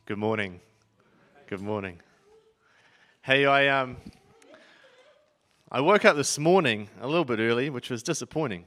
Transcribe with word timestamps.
Good 0.05 0.17
morning. 0.17 0.61
Good 1.47 1.59
morning. 1.59 1.99
Hey, 3.23 3.45
I 3.45 3.67
um, 3.67 3.97
I 5.69 5.81
woke 5.81 6.05
up 6.05 6.15
this 6.15 6.39
morning 6.39 6.87
a 7.01 7.07
little 7.07 7.25
bit 7.25 7.39
early, 7.39 7.69
which 7.69 7.89
was 7.89 8.01
disappointing. 8.01 8.63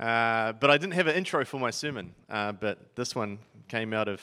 Uh, 0.00 0.54
but 0.54 0.70
I 0.70 0.78
didn't 0.78 0.94
have 0.94 1.08
an 1.08 1.14
intro 1.14 1.44
for 1.44 1.60
my 1.60 1.70
sermon. 1.70 2.14
Uh, 2.30 2.52
but 2.52 2.96
this 2.96 3.14
one 3.14 3.38
came 3.68 3.92
out 3.92 4.08
of 4.08 4.22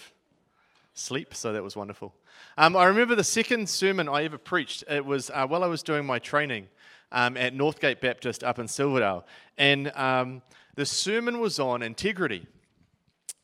sleep, 0.95 1.35
so 1.35 1.53
that 1.53 1.61
was 1.61 1.75
wonderful. 1.75 2.15
Um, 2.57 2.75
I 2.75 2.85
remember 2.85 3.13
the 3.13 3.23
second 3.23 3.69
sermon 3.69 4.09
I 4.09 4.23
ever 4.23 4.39
preached. 4.39 4.83
It 4.89 5.05
was 5.05 5.29
uh, 5.29 5.45
while 5.45 5.63
I 5.63 5.67
was 5.67 5.83
doing 5.83 6.03
my 6.03 6.17
training 6.17 6.67
um, 7.11 7.37
at 7.37 7.53
Northgate 7.53 8.01
Baptist 8.01 8.43
up 8.43 8.57
in 8.57 8.67
Silverdale, 8.67 9.23
and 9.59 9.91
um, 9.95 10.41
the 10.73 10.85
sermon 10.85 11.39
was 11.39 11.59
on 11.59 11.83
integrity. 11.83 12.47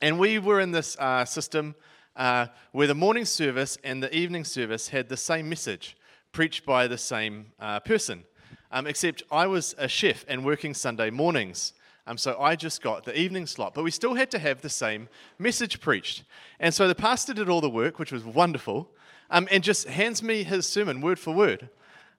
And 0.01 0.17
we 0.17 0.39
were 0.39 0.59
in 0.59 0.71
this 0.71 0.97
uh, 0.97 1.25
system 1.25 1.75
uh, 2.15 2.47
where 2.71 2.87
the 2.87 2.95
morning 2.95 3.25
service 3.25 3.77
and 3.83 4.01
the 4.01 4.13
evening 4.13 4.43
service 4.43 4.87
had 4.87 5.07
the 5.07 5.17
same 5.17 5.47
message 5.47 5.95
preached 6.31 6.65
by 6.65 6.87
the 6.87 6.97
same 6.97 7.51
person, 7.85 8.23
um, 8.71 8.87
except 8.87 9.21
I 9.31 9.45
was 9.45 9.75
a 9.77 9.87
chef 9.87 10.25
and 10.27 10.43
working 10.43 10.73
Sunday 10.73 11.11
mornings. 11.11 11.73
Um, 12.05 12.17
so 12.17 12.37
I 12.39 12.55
just 12.55 12.81
got 12.81 13.05
the 13.05 13.17
evening 13.17 13.45
slot, 13.45 13.73
but 13.73 13.83
we 13.83 13.91
still 13.91 14.13
had 14.13 14.29
to 14.31 14.39
have 14.39 14.61
the 14.61 14.69
same 14.69 15.07
message 15.39 15.79
preached. 15.79 16.23
And 16.59 16.73
so 16.73 16.87
the 16.87 16.95
pastor 16.95 17.33
did 17.33 17.49
all 17.49 17.61
the 17.61 17.69
work, 17.69 17.97
which 17.97 18.11
was 18.11 18.25
wonderful, 18.25 18.89
um, 19.29 19.47
and 19.49 19.63
just 19.63 19.87
hands 19.87 20.21
me 20.21 20.43
his 20.43 20.67
sermon 20.67 20.99
word 20.99 21.17
for 21.17 21.33
word. 21.33 21.69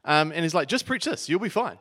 Um, 0.04 0.32
and 0.32 0.42
he's 0.42 0.54
like, 0.54 0.68
just 0.68 0.86
preach 0.86 1.04
this, 1.04 1.28
you'll 1.28 1.40
be 1.40 1.48
fine. 1.48 1.78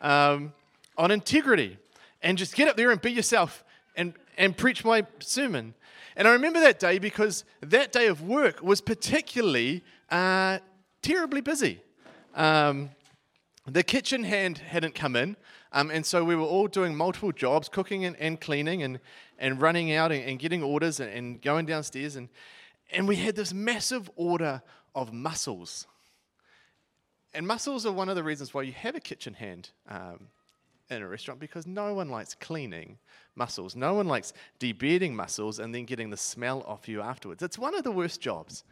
Um, 0.00 0.52
on 0.96 1.10
integrity. 1.10 1.78
And 2.22 2.38
just 2.38 2.54
get 2.54 2.68
up 2.68 2.76
there 2.76 2.90
and 2.90 3.00
be 3.00 3.12
yourself 3.12 3.64
and, 3.96 4.14
and 4.38 4.56
preach 4.56 4.84
my 4.84 5.06
sermon. 5.18 5.74
And 6.16 6.28
I 6.28 6.32
remember 6.32 6.60
that 6.60 6.78
day 6.78 6.98
because 6.98 7.44
that 7.60 7.92
day 7.92 8.06
of 8.06 8.22
work 8.22 8.62
was 8.62 8.80
particularly 8.80 9.82
uh, 10.10 10.58
terribly 11.02 11.40
busy. 11.40 11.80
Um, 12.34 12.90
the 13.66 13.82
kitchen 13.82 14.24
hand 14.24 14.58
hadn't 14.58 14.94
come 14.94 15.14
in, 15.14 15.36
um, 15.72 15.90
and 15.90 16.04
so 16.04 16.24
we 16.24 16.34
were 16.34 16.44
all 16.44 16.66
doing 16.66 16.96
multiple 16.96 17.32
jobs, 17.32 17.68
cooking 17.68 18.04
and, 18.04 18.16
and 18.16 18.40
cleaning 18.40 18.82
and, 18.82 18.98
and 19.38 19.60
running 19.60 19.92
out 19.92 20.10
and, 20.12 20.24
and 20.24 20.38
getting 20.38 20.62
orders 20.62 21.00
and, 21.00 21.10
and, 21.10 21.40
going 21.40 21.66
downstairs. 21.66 22.16
And, 22.16 22.28
and 22.90 23.06
we 23.06 23.16
had 23.16 23.36
this 23.36 23.54
massive 23.54 24.10
order 24.16 24.62
of 24.94 25.12
mussels. 25.12 25.86
And 27.32 27.46
mussels 27.46 27.86
are 27.86 27.92
one 27.92 28.08
of 28.08 28.16
the 28.16 28.22
reasons 28.22 28.52
why 28.52 28.62
you 28.62 28.72
have 28.72 28.94
a 28.94 29.00
kitchen 29.00 29.34
hand 29.34 29.70
um, 29.88 30.26
in 30.90 31.00
a 31.00 31.08
restaurant 31.08 31.40
because 31.40 31.66
no 31.66 31.94
one 31.94 32.10
likes 32.10 32.34
cleaning 32.34 32.98
mussels. 33.34 33.74
No 33.74 33.94
one 33.94 34.06
likes 34.06 34.32
debearding 34.60 35.12
mussels 35.12 35.58
and 35.58 35.74
then 35.74 35.84
getting 35.84 36.10
the 36.10 36.16
smell 36.16 36.62
off 36.66 36.88
you 36.88 37.00
afterwards. 37.00 37.42
It's 37.42 37.58
one 37.58 37.74
of 37.74 37.84
the 37.84 37.92
worst 37.92 38.20
jobs. 38.20 38.64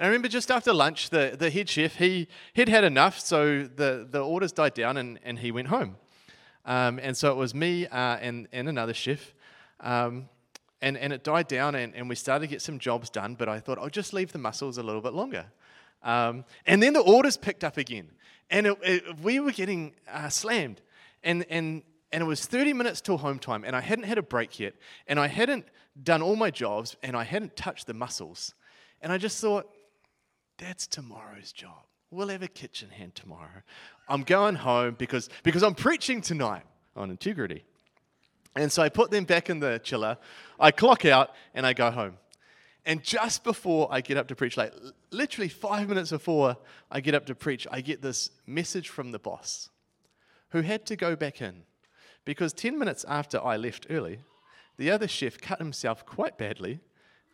And 0.00 0.06
I 0.06 0.08
remember 0.08 0.28
just 0.28 0.50
after 0.50 0.72
lunch, 0.72 1.10
the, 1.10 1.36
the 1.38 1.50
head 1.50 1.68
chef, 1.68 1.96
he, 1.96 2.26
he'd 2.54 2.70
had 2.70 2.84
enough, 2.84 3.20
so 3.20 3.64
the, 3.64 4.08
the 4.10 4.24
orders 4.24 4.50
died 4.50 4.72
down 4.72 4.96
and, 4.96 5.18
and 5.22 5.38
he 5.38 5.52
went 5.52 5.68
home. 5.68 5.96
Um, 6.64 6.98
and 7.02 7.14
so 7.14 7.30
it 7.30 7.36
was 7.36 7.54
me 7.54 7.86
uh, 7.86 8.16
and, 8.16 8.48
and 8.50 8.66
another 8.66 8.94
chef. 8.94 9.34
Um, 9.78 10.30
and, 10.80 10.96
and 10.96 11.12
it 11.12 11.22
died 11.22 11.48
down, 11.48 11.74
and, 11.74 11.94
and 11.94 12.08
we 12.08 12.14
started 12.14 12.46
to 12.46 12.50
get 12.50 12.62
some 12.62 12.78
jobs 12.78 13.10
done, 13.10 13.34
but 13.34 13.50
I 13.50 13.60
thought 13.60 13.76
I'll 13.76 13.90
just 13.90 14.14
leave 14.14 14.32
the 14.32 14.38
mussels 14.38 14.78
a 14.78 14.82
little 14.82 15.02
bit 15.02 15.12
longer. 15.12 15.44
Um, 16.02 16.46
and 16.64 16.82
then 16.82 16.94
the 16.94 17.00
orders 17.00 17.36
picked 17.36 17.62
up 17.62 17.76
again, 17.76 18.08
and 18.48 18.68
it, 18.68 18.78
it, 18.82 19.20
we 19.20 19.38
were 19.38 19.52
getting 19.52 19.92
uh, 20.10 20.30
slammed. 20.30 20.80
And, 21.22 21.44
and, 21.50 21.82
and 22.10 22.22
it 22.22 22.26
was 22.26 22.46
30 22.46 22.72
minutes 22.72 23.02
till 23.02 23.18
home 23.18 23.38
time, 23.38 23.64
and 23.64 23.76
I 23.76 23.82
hadn't 23.82 24.04
had 24.04 24.16
a 24.16 24.22
break 24.22 24.58
yet, 24.58 24.76
and 25.06 25.20
I 25.20 25.26
hadn't 25.26 25.66
done 26.02 26.22
all 26.22 26.36
my 26.36 26.50
jobs, 26.50 26.96
and 27.02 27.14
I 27.14 27.24
hadn't 27.24 27.54
touched 27.54 27.86
the 27.86 27.92
mussels. 27.92 28.54
And 29.02 29.12
I 29.12 29.18
just 29.18 29.38
thought, 29.42 29.70
that's 30.60 30.86
tomorrow's 30.86 31.52
job. 31.52 31.84
We'll 32.10 32.28
have 32.28 32.42
a 32.42 32.48
kitchen 32.48 32.90
hand 32.90 33.14
tomorrow. 33.14 33.62
I'm 34.08 34.22
going 34.22 34.56
home 34.56 34.96
because, 34.98 35.28
because 35.42 35.62
I'm 35.62 35.74
preaching 35.74 36.20
tonight 36.20 36.62
on 36.96 37.10
integrity. 37.10 37.64
And 38.56 38.70
so 38.70 38.82
I 38.82 38.88
put 38.88 39.10
them 39.10 39.24
back 39.24 39.48
in 39.48 39.60
the 39.60 39.80
chiller. 39.82 40.18
I 40.58 40.70
clock 40.70 41.04
out 41.04 41.30
and 41.54 41.64
I 41.64 41.72
go 41.72 41.90
home. 41.90 42.14
And 42.84 43.02
just 43.02 43.44
before 43.44 43.88
I 43.90 44.00
get 44.00 44.16
up 44.16 44.28
to 44.28 44.34
preach, 44.34 44.56
like 44.56 44.72
literally 45.10 45.48
five 45.48 45.88
minutes 45.88 46.10
before 46.10 46.56
I 46.90 47.00
get 47.00 47.14
up 47.14 47.26
to 47.26 47.34
preach, 47.34 47.66
I 47.70 47.80
get 47.80 48.02
this 48.02 48.30
message 48.46 48.88
from 48.88 49.12
the 49.12 49.18
boss 49.18 49.68
who 50.50 50.62
had 50.62 50.86
to 50.86 50.96
go 50.96 51.14
back 51.14 51.40
in 51.40 51.62
because 52.24 52.52
10 52.52 52.78
minutes 52.78 53.04
after 53.06 53.42
I 53.42 53.56
left 53.56 53.86
early, 53.90 54.20
the 54.78 54.90
other 54.90 55.06
chef 55.06 55.38
cut 55.38 55.58
himself 55.58 56.06
quite 56.06 56.38
badly, 56.38 56.80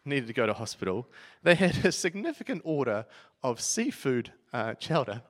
needed 0.06 0.26
to 0.26 0.32
go 0.32 0.46
to 0.46 0.52
hospital. 0.52 1.06
They 1.42 1.54
had 1.54 1.84
a 1.84 1.92
significant 1.92 2.62
order 2.64 3.06
of 3.42 3.60
seafood 3.60 4.32
uh, 4.52 4.74
chowder, 4.74 5.22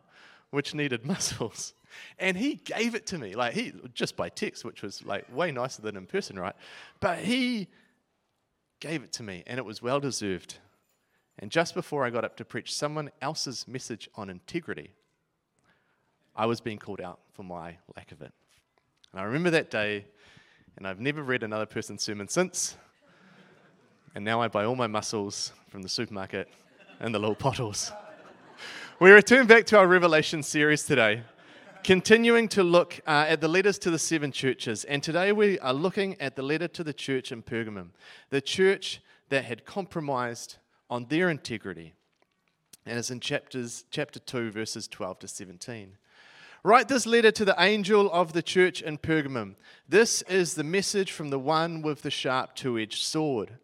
which 0.50 0.75
needed 0.75 1.04
mussels. 1.04 1.75
And 2.19 2.37
he 2.37 2.56
gave 2.56 2.94
it 2.94 3.06
to 3.06 3.19
me, 3.19 3.34
like 3.34 3.54
he 3.54 3.72
just 3.94 4.16
by 4.16 4.28
text, 4.28 4.65
which 4.65 4.82
was 4.82 5.04
like 5.04 5.34
way 5.34 5.50
nicer 5.50 5.82
than 5.82 5.97
in 5.97 6.06
person, 6.06 6.38
right? 6.38 6.54
But 7.00 7.19
he 7.19 7.69
gave 8.81 9.03
it 9.03 9.12
to 9.15 9.22
me, 9.22 9.42
and 9.47 9.59
it 9.59 9.65
was 9.65 9.81
well 9.81 10.00
deserved. 10.00 10.59
And 11.38 11.50
just 11.50 11.75
before 11.75 12.04
I 12.04 12.10
got 12.10 12.25
up 12.25 12.36
to 12.36 12.44
preach 12.44 12.75
someone 12.75 13.10
else's 13.20 13.66
message 13.69 14.09
on 14.15 14.31
integrity, 14.31 14.92
I 16.34 16.47
was 16.47 16.60
being 16.60 16.78
called 16.78 17.00
out 17.00 17.20
for 17.32 17.42
my 17.42 17.78
lack 17.97 18.12
of 18.12 18.20
it. 18.22 18.32
And 19.12 19.20
I 19.20 19.25
remember 19.25 19.50
that 19.50 19.70
day, 19.70 20.06
and 20.76 20.86
I've 20.86 21.00
never 21.00 21.22
read 21.22 21.42
another 21.42 21.66
person's 21.66 22.03
sermon 22.03 22.28
since. 22.28 22.76
And 24.16 24.25
now 24.25 24.41
I 24.41 24.49
buy 24.49 24.65
all 24.65 24.77
my 24.77 24.87
mussels 24.87 25.53
from 25.69 25.82
the 25.82 25.91
supermarket 25.91 26.49
and 27.00 27.15
the 27.15 27.19
little 27.19 27.34
bottles. 27.34 27.93
We 28.99 29.10
return 29.10 29.47
back 29.47 29.66
to 29.66 29.78
our 29.78 29.87
Revelation 29.87 30.43
series 30.43 30.84
today, 30.84 31.22
continuing 31.84 32.49
to 32.49 32.62
look 32.62 32.99
uh, 33.06 33.27
at 33.28 33.43
the 33.43 33.49
letters 33.49 33.78
to 33.81 33.91
the 33.91 33.99
seven 33.99 34.32
churches. 34.32 34.84
And 34.84 35.03
today 35.03 35.32
we 35.32 35.59
are 35.59 35.75
looking 35.75 36.19
at 36.19 36.34
the 36.34 36.41
letter 36.41 36.66
to 36.66 36.82
the 36.82 36.94
church 36.94 37.31
in 37.31 37.43
Pergamum, 37.43 37.91
the 38.31 38.41
church 38.41 39.03
that 39.28 39.44
had 39.44 39.66
compromised 39.66 40.56
on 40.88 41.04
their 41.10 41.28
integrity. 41.28 41.93
And 42.87 42.98
it's 42.98 43.10
in 43.10 43.21
chapters, 43.21 43.84
chapter 43.91 44.19
2, 44.19 44.50
verses 44.50 44.88
12 44.88 45.19
to 45.19 45.28
17. 45.28 45.93
Write 46.62 46.88
this 46.88 47.06
letter 47.06 47.33
to 47.33 47.44
the 47.44 47.54
angel 47.59 48.10
of 48.10 48.33
the 48.33 48.43
church 48.43 48.81
in 48.81 48.97
Pergamum. 48.97 49.56
This 49.87 50.22
is 50.22 50.54
the 50.54 50.65
message 50.65 51.12
from 51.12 51.28
the 51.28 51.38
one 51.38 51.83
with 51.83 52.00
the 52.00 52.10
sharp 52.10 52.54
two 52.54 52.78
edged 52.78 53.03
sword. 53.03 53.59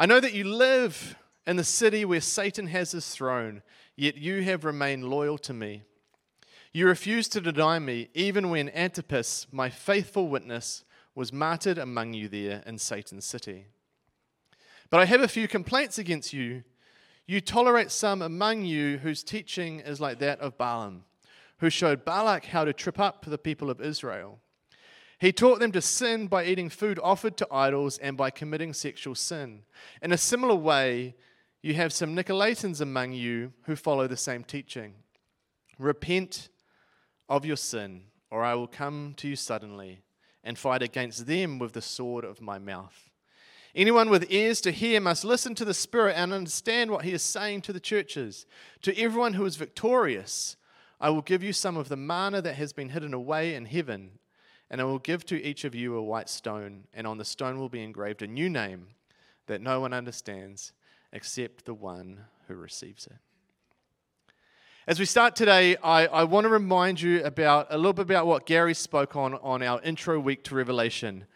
I 0.00 0.06
know 0.06 0.20
that 0.20 0.32
you 0.32 0.44
live 0.44 1.16
in 1.44 1.56
the 1.56 1.64
city 1.64 2.04
where 2.04 2.20
Satan 2.20 2.68
has 2.68 2.92
his 2.92 3.08
throne, 3.08 3.62
yet 3.96 4.16
you 4.16 4.42
have 4.42 4.64
remained 4.64 5.02
loyal 5.02 5.38
to 5.38 5.52
me. 5.52 5.82
You 6.72 6.86
refused 6.86 7.32
to 7.32 7.40
deny 7.40 7.80
me, 7.80 8.08
even 8.14 8.48
when 8.48 8.68
Antipas, 8.68 9.48
my 9.50 9.70
faithful 9.70 10.28
witness, 10.28 10.84
was 11.16 11.32
martyred 11.32 11.78
among 11.78 12.14
you 12.14 12.28
there 12.28 12.62
in 12.64 12.78
Satan's 12.78 13.24
city. 13.24 13.66
But 14.88 15.00
I 15.00 15.04
have 15.06 15.20
a 15.20 15.26
few 15.26 15.48
complaints 15.48 15.98
against 15.98 16.32
you. 16.32 16.62
You 17.26 17.40
tolerate 17.40 17.90
some 17.90 18.22
among 18.22 18.64
you 18.66 18.98
whose 18.98 19.24
teaching 19.24 19.80
is 19.80 20.00
like 20.00 20.20
that 20.20 20.38
of 20.38 20.56
Balaam, 20.56 21.06
who 21.58 21.70
showed 21.70 22.04
Balak 22.04 22.44
how 22.44 22.64
to 22.64 22.72
trip 22.72 23.00
up 23.00 23.24
the 23.24 23.36
people 23.36 23.68
of 23.68 23.80
Israel. 23.80 24.38
He 25.18 25.32
taught 25.32 25.58
them 25.58 25.72
to 25.72 25.82
sin 25.82 26.28
by 26.28 26.44
eating 26.44 26.68
food 26.68 27.00
offered 27.02 27.36
to 27.38 27.48
idols 27.50 27.98
and 27.98 28.16
by 28.16 28.30
committing 28.30 28.72
sexual 28.72 29.16
sin. 29.16 29.62
In 30.00 30.12
a 30.12 30.18
similar 30.18 30.54
way, 30.54 31.16
you 31.60 31.74
have 31.74 31.92
some 31.92 32.14
Nicolaitans 32.14 32.80
among 32.80 33.12
you 33.12 33.52
who 33.64 33.74
follow 33.74 34.06
the 34.06 34.16
same 34.16 34.44
teaching. 34.44 34.94
Repent 35.76 36.50
of 37.28 37.44
your 37.44 37.56
sin, 37.56 38.04
or 38.30 38.44
I 38.44 38.54
will 38.54 38.68
come 38.68 39.14
to 39.16 39.28
you 39.28 39.34
suddenly 39.34 40.02
and 40.44 40.56
fight 40.56 40.82
against 40.82 41.26
them 41.26 41.58
with 41.58 41.72
the 41.72 41.82
sword 41.82 42.24
of 42.24 42.40
my 42.40 42.58
mouth. 42.58 43.10
Anyone 43.74 44.10
with 44.10 44.30
ears 44.30 44.60
to 44.62 44.70
hear 44.70 45.00
must 45.00 45.24
listen 45.24 45.54
to 45.56 45.64
the 45.64 45.74
Spirit 45.74 46.14
and 46.16 46.32
understand 46.32 46.90
what 46.90 47.04
he 47.04 47.12
is 47.12 47.22
saying 47.22 47.62
to 47.62 47.72
the 47.72 47.80
churches. 47.80 48.46
To 48.82 48.96
everyone 48.96 49.34
who 49.34 49.44
is 49.44 49.56
victorious, 49.56 50.56
I 51.00 51.10
will 51.10 51.22
give 51.22 51.42
you 51.42 51.52
some 51.52 51.76
of 51.76 51.88
the 51.88 51.96
manna 51.96 52.40
that 52.40 52.54
has 52.54 52.72
been 52.72 52.90
hidden 52.90 53.12
away 53.12 53.54
in 53.54 53.66
heaven 53.66 54.12
and 54.70 54.80
I 54.80 54.84
will 54.84 54.98
give 54.98 55.24
to 55.26 55.42
each 55.42 55.64
of 55.64 55.74
you 55.74 55.94
a 55.96 56.02
white 56.02 56.28
stone, 56.28 56.84
and 56.92 57.06
on 57.06 57.18
the 57.18 57.24
stone 57.24 57.58
will 57.58 57.68
be 57.68 57.82
engraved 57.82 58.22
a 58.22 58.26
new 58.26 58.50
name 58.50 58.88
that 59.46 59.60
no 59.60 59.80
one 59.80 59.92
understands 59.92 60.72
except 61.12 61.64
the 61.64 61.74
one 61.74 62.20
who 62.46 62.54
receives 62.54 63.06
it. 63.06 63.16
As 64.86 64.98
we 64.98 65.04
start 65.04 65.36
today, 65.36 65.76
I, 65.76 66.06
I 66.06 66.24
want 66.24 66.44
to 66.44 66.48
remind 66.48 67.00
you 67.00 67.22
about 67.24 67.66
a 67.70 67.76
little 67.76 67.92
bit 67.92 68.02
about 68.02 68.26
what 68.26 68.46
Gary 68.46 68.74
spoke 68.74 69.16
on 69.16 69.34
on 69.34 69.62
our 69.62 69.80
intro 69.82 70.18
week 70.18 70.44
to 70.44 70.54
Revelation. 70.54 71.26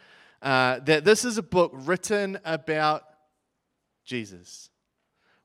uh, 0.43 0.81
that 0.81 1.05
this 1.05 1.25
is 1.25 1.39
a 1.39 1.43
book 1.43 1.71
written 1.73 2.39
about 2.45 3.05
Jesus. 4.05 4.69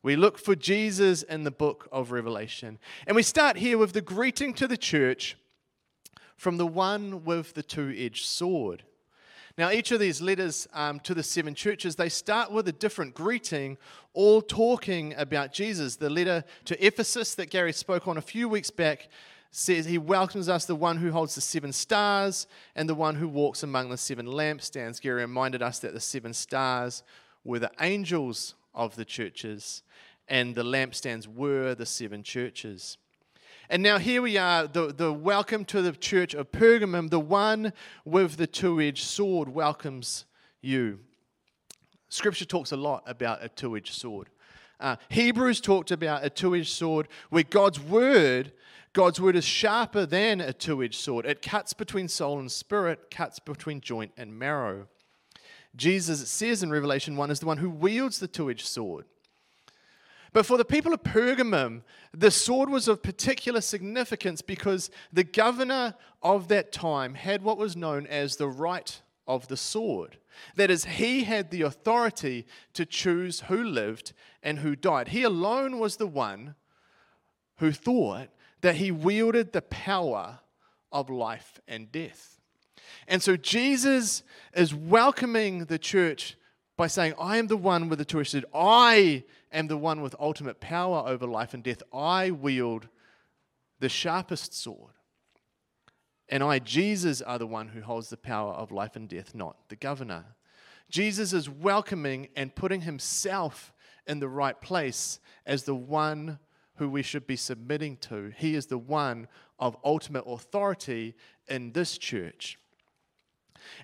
We 0.01 0.15
look 0.15 0.37
for 0.39 0.55
Jesus 0.55 1.23
in 1.23 1.43
the 1.43 1.51
book 1.51 1.87
of 1.91 2.11
Revelation. 2.11 2.79
And 3.05 3.15
we 3.15 3.23
start 3.23 3.57
here 3.57 3.77
with 3.77 3.93
the 3.93 4.01
greeting 4.01 4.53
to 4.55 4.67
the 4.67 4.77
church 4.77 5.37
from 6.37 6.57
the 6.57 6.67
one 6.67 7.25
with 7.25 7.53
the 7.53 7.63
two 7.63 7.93
edged 7.97 8.25
sword. 8.25 8.83
Now, 9.57 9.71
each 9.71 9.91
of 9.91 9.99
these 9.99 10.21
letters 10.21 10.67
um, 10.73 10.99
to 10.99 11.15
the 11.15 11.23
seven 11.23 11.55
churches, 11.55 11.95
they 11.95 12.09
start 12.09 12.51
with 12.51 12.67
a 12.67 12.71
different 12.71 13.15
greeting, 13.15 13.77
all 14.13 14.39
talking 14.39 15.15
about 15.17 15.51
Jesus. 15.51 15.95
The 15.95 16.11
letter 16.11 16.43
to 16.65 16.85
Ephesus 16.85 17.33
that 17.35 17.49
Gary 17.49 17.73
spoke 17.73 18.07
on 18.07 18.17
a 18.17 18.21
few 18.21 18.47
weeks 18.47 18.69
back 18.69 19.09
says 19.49 19.85
he 19.85 19.97
welcomes 19.97 20.47
us, 20.47 20.65
the 20.65 20.75
one 20.75 20.97
who 20.97 21.11
holds 21.11 21.33
the 21.33 21.41
seven 21.41 21.73
stars 21.73 22.45
and 22.75 22.87
the 22.87 22.93
one 22.93 23.15
who 23.15 23.27
walks 23.27 23.63
among 23.63 23.89
the 23.89 23.97
seven 23.97 24.27
lampstands. 24.27 25.01
Gary 25.01 25.21
reminded 25.21 25.63
us 25.63 25.79
that 25.79 25.93
the 25.93 25.99
seven 25.99 26.33
stars 26.33 27.01
were 27.43 27.57
the 27.57 27.71
angels 27.79 28.53
of 28.75 28.95
the 28.95 29.05
churches, 29.05 29.81
and 30.27 30.53
the 30.53 30.63
lampstands 30.63 31.25
were 31.25 31.73
the 31.73 31.85
seven 31.85 32.21
churches. 32.21 32.99
And 33.69 33.83
now 33.83 33.97
here 33.97 34.21
we 34.21 34.37
are, 34.37 34.65
the, 34.65 34.93
the 34.93 35.11
welcome 35.11 35.65
to 35.65 35.81
the 35.81 35.91
church 35.91 36.33
of 36.33 36.53
Pergamum, 36.53 37.09
the 37.09 37.19
one 37.19 37.73
with 38.05 38.37
the 38.37 38.47
two 38.47 38.79
edged 38.79 39.03
sword 39.03 39.49
welcomes 39.49 40.23
you. 40.61 40.99
Scripture 42.07 42.45
talks 42.45 42.71
a 42.71 42.77
lot 42.77 43.03
about 43.05 43.43
a 43.43 43.49
two 43.49 43.75
edged 43.75 43.93
sword. 43.93 44.29
Uh, 44.79 44.95
Hebrews 45.09 45.59
talked 45.59 45.91
about 45.91 46.23
a 46.23 46.29
two 46.29 46.55
edged 46.55 46.69
sword 46.69 47.09
where 47.29 47.43
God's 47.43 47.77
word, 47.77 48.53
God's 48.93 49.19
word 49.19 49.35
is 49.35 49.43
sharper 49.43 50.05
than 50.05 50.39
a 50.39 50.53
two 50.53 50.81
edged 50.81 51.01
sword. 51.01 51.25
It 51.25 51.41
cuts 51.41 51.73
between 51.73 52.07
soul 52.07 52.39
and 52.39 52.49
spirit, 52.49 53.11
cuts 53.11 53.39
between 53.39 53.81
joint 53.81 54.13
and 54.15 54.39
marrow. 54.39 54.87
Jesus, 55.75 56.29
says 56.29 56.63
in 56.63 56.71
Revelation 56.71 57.17
1, 57.17 57.31
is 57.31 57.41
the 57.41 57.45
one 57.45 57.57
who 57.57 57.69
wields 57.69 58.19
the 58.19 58.29
two 58.29 58.49
edged 58.49 58.65
sword. 58.65 59.03
But 60.37 60.45
for 60.45 60.57
the 60.57 60.65
people 60.65 60.93
of 60.93 61.01
Pergamum, 61.01 61.81
the 62.13 62.29
sword 62.29 62.69
was 62.69 62.87
of 62.87 63.01
particular 63.01 63.59
significance 63.59 64.43
because 64.43 64.91
the 65.11 65.23
governor 65.23 65.95
of 66.21 66.47
that 66.49 66.71
time 66.71 67.15
had 67.15 67.41
what 67.41 67.57
was 67.57 67.75
known 67.75 68.05
as 68.05 68.35
the 68.35 68.47
right 68.47 69.01
of 69.27 69.47
the 69.47 69.57
sword. 69.57 70.19
That 70.55 70.69
is, 70.69 70.85
he 70.85 71.23
had 71.23 71.49
the 71.49 71.63
authority 71.63 72.45
to 72.73 72.85
choose 72.85 73.45
who 73.47 73.63
lived 73.63 74.13
and 74.43 74.59
who 74.59 74.75
died. 74.75 75.07
He 75.07 75.23
alone 75.23 75.79
was 75.79 75.95
the 75.95 76.05
one 76.05 76.53
who 77.55 77.71
thought 77.71 78.29
that 78.61 78.75
he 78.75 78.91
wielded 78.91 79.53
the 79.53 79.63
power 79.63 80.41
of 80.91 81.09
life 81.09 81.59
and 81.67 81.91
death. 81.91 82.39
And 83.07 83.23
so 83.23 83.37
Jesus 83.37 84.21
is 84.53 84.71
welcoming 84.71 85.65
the 85.65 85.79
church 85.79 86.37
by 86.77 86.85
saying, 86.85 87.15
I 87.19 87.37
am 87.37 87.47
the 87.47 87.57
one 87.57 87.89
with 87.89 87.97
the 87.97 88.05
two 88.05 88.19
edged. 88.19 88.45
I 88.53 89.23
am 89.51 89.67
the 89.67 89.77
one 89.77 90.01
with 90.01 90.15
ultimate 90.19 90.59
power 90.59 91.03
over 91.07 91.25
life 91.25 91.53
and 91.53 91.63
death. 91.63 91.81
I 91.93 92.31
wield 92.31 92.87
the 93.79 93.89
sharpest 93.89 94.53
sword. 94.53 94.93
And 96.29 96.43
I, 96.43 96.59
Jesus, 96.59 97.21
are 97.21 97.39
the 97.39 97.47
one 97.47 97.69
who 97.69 97.81
holds 97.81 98.09
the 98.09 98.17
power 98.17 98.53
of 98.53 98.71
life 98.71 98.95
and 98.95 99.07
death, 99.07 99.33
not 99.33 99.69
the 99.69 99.75
governor. 99.75 100.25
Jesus 100.89 101.33
is 101.33 101.49
welcoming 101.49 102.27
and 102.35 102.53
putting 102.53 102.81
himself 102.81 103.73
in 104.05 104.19
the 104.19 104.27
right 104.27 104.59
place 104.59 105.19
as 105.45 105.63
the 105.63 105.75
one 105.75 106.39
who 106.75 106.89
we 106.89 107.01
should 107.01 107.27
be 107.27 107.35
submitting 107.35 107.97
to. 107.97 108.33
He 108.37 108.55
is 108.55 108.67
the 108.67 108.77
one 108.77 109.27
of 109.59 109.77
ultimate 109.83 110.23
authority 110.27 111.15
in 111.47 111.71
this 111.71 111.97
church. 111.97 112.57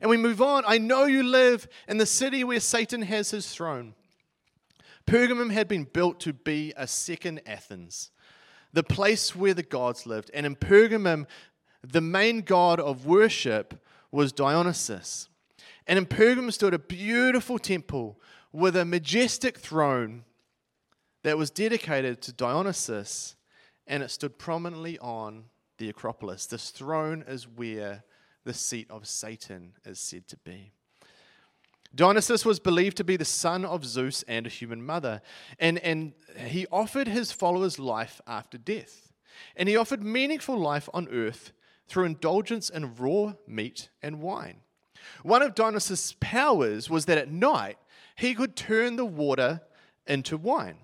And 0.01 0.10
we 0.10 0.18
move 0.18 0.42
on. 0.42 0.63
I 0.68 0.77
know 0.77 1.06
you 1.06 1.24
live 1.24 1.68
in 1.88 1.98
the 1.98 2.06
city 2.06 2.44
where 2.44 2.60
Satan 2.60 3.01
has 3.01 3.31
his 3.31 3.50
throne. 3.50 3.95
Pergamum 5.05 5.51
had 5.51 5.67
been 5.67 5.83
built 5.83 6.19
to 6.21 6.33
be 6.33 6.73
a 6.77 6.88
second 6.88 7.41
Athens, 7.45 8.11
the 8.71 8.83
place 8.83 9.35
where 9.35 9.53
the 9.53 9.63
gods 9.63 10.05
lived. 10.05 10.31
And 10.33 10.45
in 10.45 10.55
Pergamum, 10.55 11.27
the 11.85 12.01
main 12.01 12.41
god 12.41 12.79
of 12.79 13.05
worship 13.05 13.83
was 14.11 14.31
Dionysus. 14.31 15.29
And 15.85 16.00
in 16.00 16.05
Pergamum 16.05 16.51
stood 16.53 16.73
a 16.73 16.79
beautiful 16.79 17.59
temple 17.59 18.19
with 18.51 18.75
a 18.75 18.85
majestic 18.85 19.57
throne 19.57 20.23
that 21.23 21.38
was 21.38 21.50
dedicated 21.50 22.21
to 22.21 22.33
Dionysus, 22.33 23.35
and 23.88 24.03
it 24.03 24.11
stood 24.11 24.38
prominently 24.38 25.00
on 25.00 25.45
the 25.77 25.89
Acropolis. 25.89 26.45
This 26.45 26.69
throne 26.69 27.23
is 27.27 27.47
where 27.47 28.03
the 28.45 28.53
seat 28.53 28.88
of 28.89 29.07
Satan 29.07 29.73
is 29.85 30.00
said 30.00 30.27
to 30.27 30.38
be. 30.38 30.73
Dionysus 31.95 32.44
was 32.44 32.60
believed 32.60 32.98
to 32.98 33.04
be 33.04 33.18
the 33.18 33.25
son 33.25 33.63
of 33.63 33.86
Zeus 33.86 34.24
and 34.24 34.48
a 34.48 34.50
human 34.50 34.84
mother, 34.84 35.22
and, 35.60 35.78
and 35.80 36.13
he 36.38 36.66
offered 36.72 37.07
his 37.07 37.31
followers 37.31 37.78
life 37.78 38.19
after 38.25 38.57
death. 38.57 39.12
And 39.56 39.69
he 39.69 39.78
offered 39.78 40.04
meaningful 40.04 40.57
life 40.57 40.90
on 40.94 41.07
earth 41.10 41.54
through 41.88 42.06
indulgence 42.06 42.69
in 42.69 42.95
raw 42.95 43.34
meat 43.48 43.90
and 44.01 44.22
wine. 44.22 44.62
One 45.22 45.42
of 45.42 45.54
Dionysus' 45.54 46.16
powers 46.19 46.90
was 46.90 47.06
that 47.06 47.18
at 47.18 47.31
night 47.31 47.78
he 48.16 48.34
could 48.34 48.56
turn 48.56 48.96
the 48.96 49.06
water 49.06 49.62
into 50.07 50.38
wine. 50.38 50.78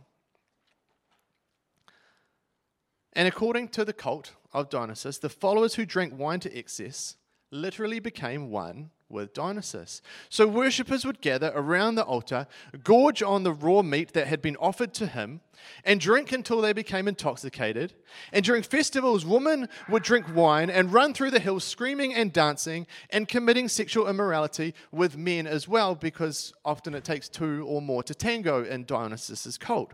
And 3.13 3.27
according 3.27 3.69
to 3.69 3.83
the 3.83 3.93
cult 3.93 4.33
of 4.53 4.69
Dionysus, 4.69 5.17
the 5.17 5.29
followers 5.29 5.75
who 5.75 5.85
drank 5.85 6.17
wine 6.17 6.39
to 6.41 6.57
excess 6.57 7.15
literally 7.51 7.99
became 7.99 8.51
one 8.51 8.91
with 9.09 9.33
Dionysus. 9.33 10.01
So 10.29 10.47
worshippers 10.47 11.03
would 11.03 11.19
gather 11.19 11.51
around 11.55 11.95
the 11.95 12.03
altar, 12.03 12.47
gorge 12.83 13.23
on 13.23 13.43
the 13.43 13.51
raw 13.51 13.81
meat 13.81 14.13
that 14.13 14.27
had 14.27 14.41
been 14.41 14.55
offered 14.57 14.93
to 14.95 15.07
him, 15.07 15.41
and 15.83 15.99
drink 15.99 16.31
until 16.31 16.61
they 16.61 16.73
became 16.73 17.07
intoxicated. 17.07 17.93
And 18.31 18.45
during 18.45 18.63
festivals, 18.63 19.25
women 19.25 19.67
would 19.89 20.03
drink 20.03 20.33
wine 20.33 20.69
and 20.69 20.93
run 20.93 21.13
through 21.13 21.31
the 21.31 21.39
hills 21.39 21.63
screaming 21.63 22.13
and 22.13 22.31
dancing 22.31 22.87
and 23.09 23.27
committing 23.27 23.67
sexual 23.67 24.07
immorality 24.07 24.73
with 24.91 25.17
men 25.17 25.47
as 25.47 25.67
well, 25.67 25.95
because 25.95 26.53
often 26.63 26.93
it 26.93 27.03
takes 27.03 27.27
two 27.27 27.65
or 27.67 27.81
more 27.81 28.03
to 28.03 28.13
tango 28.13 28.63
in 28.63 28.85
Dionysus's 28.85 29.57
cult. 29.57 29.93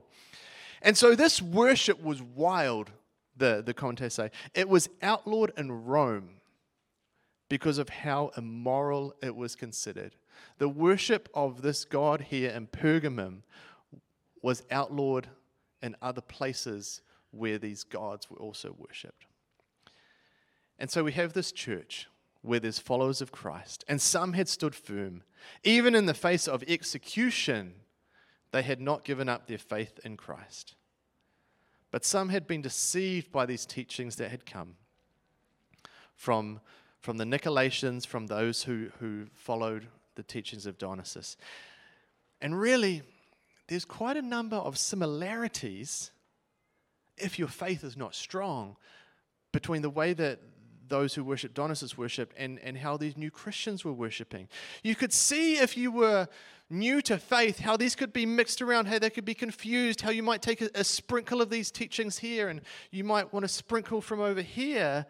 And 0.81 0.97
so 0.97 1.15
this 1.15 1.41
worship 1.41 2.03
was 2.03 2.21
wild, 2.21 2.91
the, 3.35 3.63
the 3.65 3.73
commentators 3.73 4.13
say. 4.13 4.31
It 4.53 4.69
was 4.69 4.89
outlawed 5.01 5.51
in 5.57 5.71
Rome 5.71 6.41
because 7.49 7.77
of 7.77 7.89
how 7.89 8.31
immoral 8.35 9.13
it 9.21 9.35
was 9.35 9.55
considered. 9.55 10.15
The 10.57 10.69
worship 10.69 11.29
of 11.33 11.61
this 11.61 11.85
God 11.85 12.21
here 12.21 12.49
in 12.49 12.67
Pergamum 12.67 13.43
was 14.41 14.63
outlawed 14.71 15.27
in 15.81 15.95
other 16.01 16.21
places 16.21 17.01
where 17.31 17.57
these 17.57 17.83
gods 17.83 18.29
were 18.29 18.37
also 18.37 18.75
worshipped. 18.77 19.25
And 20.79 20.89
so 20.89 21.03
we 21.03 21.11
have 21.13 21.33
this 21.33 21.51
church 21.51 22.07
where 22.41 22.59
there's 22.59 22.79
followers 22.79 23.21
of 23.21 23.31
Christ, 23.31 23.83
and 23.87 24.01
some 24.01 24.33
had 24.33 24.47
stood 24.47 24.75
firm. 24.75 25.23
Even 25.63 25.95
in 25.95 26.05
the 26.05 26.13
face 26.13 26.47
of 26.47 26.63
execution, 26.67 27.73
they 28.51 28.61
had 28.61 28.79
not 28.79 29.03
given 29.03 29.27
up 29.27 29.47
their 29.47 29.57
faith 29.57 29.99
in 30.03 30.15
Christ. 30.15 30.75
But 31.91 32.05
some 32.05 32.29
had 32.29 32.45
been 32.45 32.61
deceived 32.61 33.31
by 33.31 33.45
these 33.45 33.65
teachings 33.65 34.17
that 34.17 34.29
had 34.29 34.45
come 34.45 34.75
from 36.15 36.59
from 37.05 37.17
the 37.17 37.23
Nicolaitans, 37.23 38.03
from 38.07 38.25
those 38.25 38.63
who, 38.63 38.87
who 38.99 39.27
followed 39.35 39.85
the 40.15 40.23
teachings 40.23 40.65
of 40.65 40.79
Dionysus. 40.79 41.37
And 42.41 42.59
really, 42.59 43.03
there's 43.67 43.85
quite 43.85 44.17
a 44.17 44.23
number 44.23 44.55
of 44.55 44.75
similarities, 44.75 46.09
if 47.15 47.37
your 47.37 47.47
faith 47.47 47.83
is 47.83 47.95
not 47.95 48.15
strong, 48.15 48.75
between 49.51 49.83
the 49.83 49.89
way 49.89 50.13
that 50.13 50.39
those 50.87 51.13
who 51.13 51.23
worship 51.23 51.53
Dionysus 51.53 51.95
worshiped 51.95 52.35
and, 52.39 52.57
and 52.63 52.75
how 52.75 52.97
these 52.97 53.15
new 53.15 53.29
Christians 53.29 53.85
were 53.85 53.93
worshiping. 53.93 54.47
You 54.81 54.95
could 54.95 55.13
see 55.13 55.57
if 55.57 55.77
you 55.77 55.91
were 55.91 56.27
new 56.71 57.03
to 57.03 57.19
faith 57.19 57.59
how 57.59 57.77
these 57.77 57.95
could 57.95 58.13
be 58.13 58.25
mixed 58.25 58.63
around, 58.63 58.87
how 58.87 58.97
they 58.97 59.11
could 59.11 59.25
be 59.25 59.35
confused, 59.35 60.01
how 60.01 60.09
you 60.09 60.23
might 60.23 60.41
take 60.41 60.61
a, 60.61 60.69
a 60.73 60.83
sprinkle 60.83 61.39
of 61.39 61.51
these 61.51 61.69
teachings 61.69 62.17
here 62.17 62.49
and 62.49 62.61
you 62.89 63.03
might 63.03 63.31
want 63.31 63.43
to 63.43 63.47
sprinkle 63.47 64.01
from 64.01 64.21
over 64.21 64.41
here. 64.41 65.05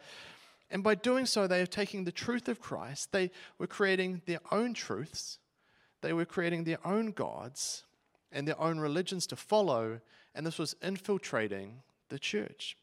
And 0.75 0.83
by 0.83 0.95
doing 0.95 1.25
so, 1.25 1.47
they 1.47 1.61
are 1.61 1.65
taking 1.65 2.03
the 2.03 2.11
truth 2.11 2.49
of 2.49 2.59
Christ, 2.59 3.13
they 3.13 3.31
were 3.57 3.65
creating 3.65 4.23
their 4.25 4.41
own 4.51 4.73
truths, 4.73 5.39
they 6.01 6.11
were 6.11 6.25
creating 6.25 6.65
their 6.65 6.85
own 6.85 7.11
gods 7.11 7.85
and 8.29 8.45
their 8.45 8.59
own 8.59 8.81
religions 8.81 9.25
to 9.27 9.37
follow, 9.37 10.01
and 10.35 10.45
this 10.45 10.59
was 10.59 10.75
infiltrating 10.81 11.81
the 12.09 12.19
church. 12.19 12.75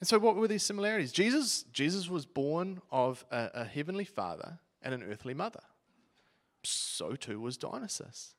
And 0.00 0.08
so, 0.08 0.18
what 0.18 0.34
were 0.34 0.48
these 0.48 0.64
similarities? 0.64 1.12
Jesus, 1.12 1.64
Jesus 1.72 2.10
was 2.10 2.26
born 2.26 2.82
of 2.90 3.24
a, 3.30 3.50
a 3.54 3.64
heavenly 3.64 4.04
father 4.04 4.58
and 4.82 4.92
an 4.92 5.04
earthly 5.04 5.32
mother. 5.32 5.62
So 6.64 7.14
too 7.14 7.38
was 7.38 7.56
Dionysus. 7.56 8.34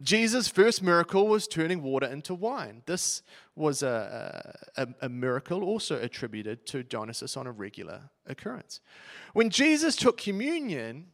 Jesus' 0.00 0.46
first 0.46 0.82
miracle 0.82 1.26
was 1.26 1.48
turning 1.48 1.82
water 1.82 2.06
into 2.06 2.32
wine. 2.32 2.82
This 2.86 3.22
was 3.56 3.82
a, 3.82 4.56
a, 4.76 4.88
a, 5.02 5.08
miracle 5.08 5.64
also 5.64 6.00
attributed 6.00 6.66
to 6.66 6.84
Dionysus 6.84 7.36
on 7.36 7.48
a 7.48 7.52
regular 7.52 8.02
occurrence. 8.26 8.80
When 9.32 9.50
Jesus 9.50 9.96
took 9.96 10.16
communion, 10.16 11.06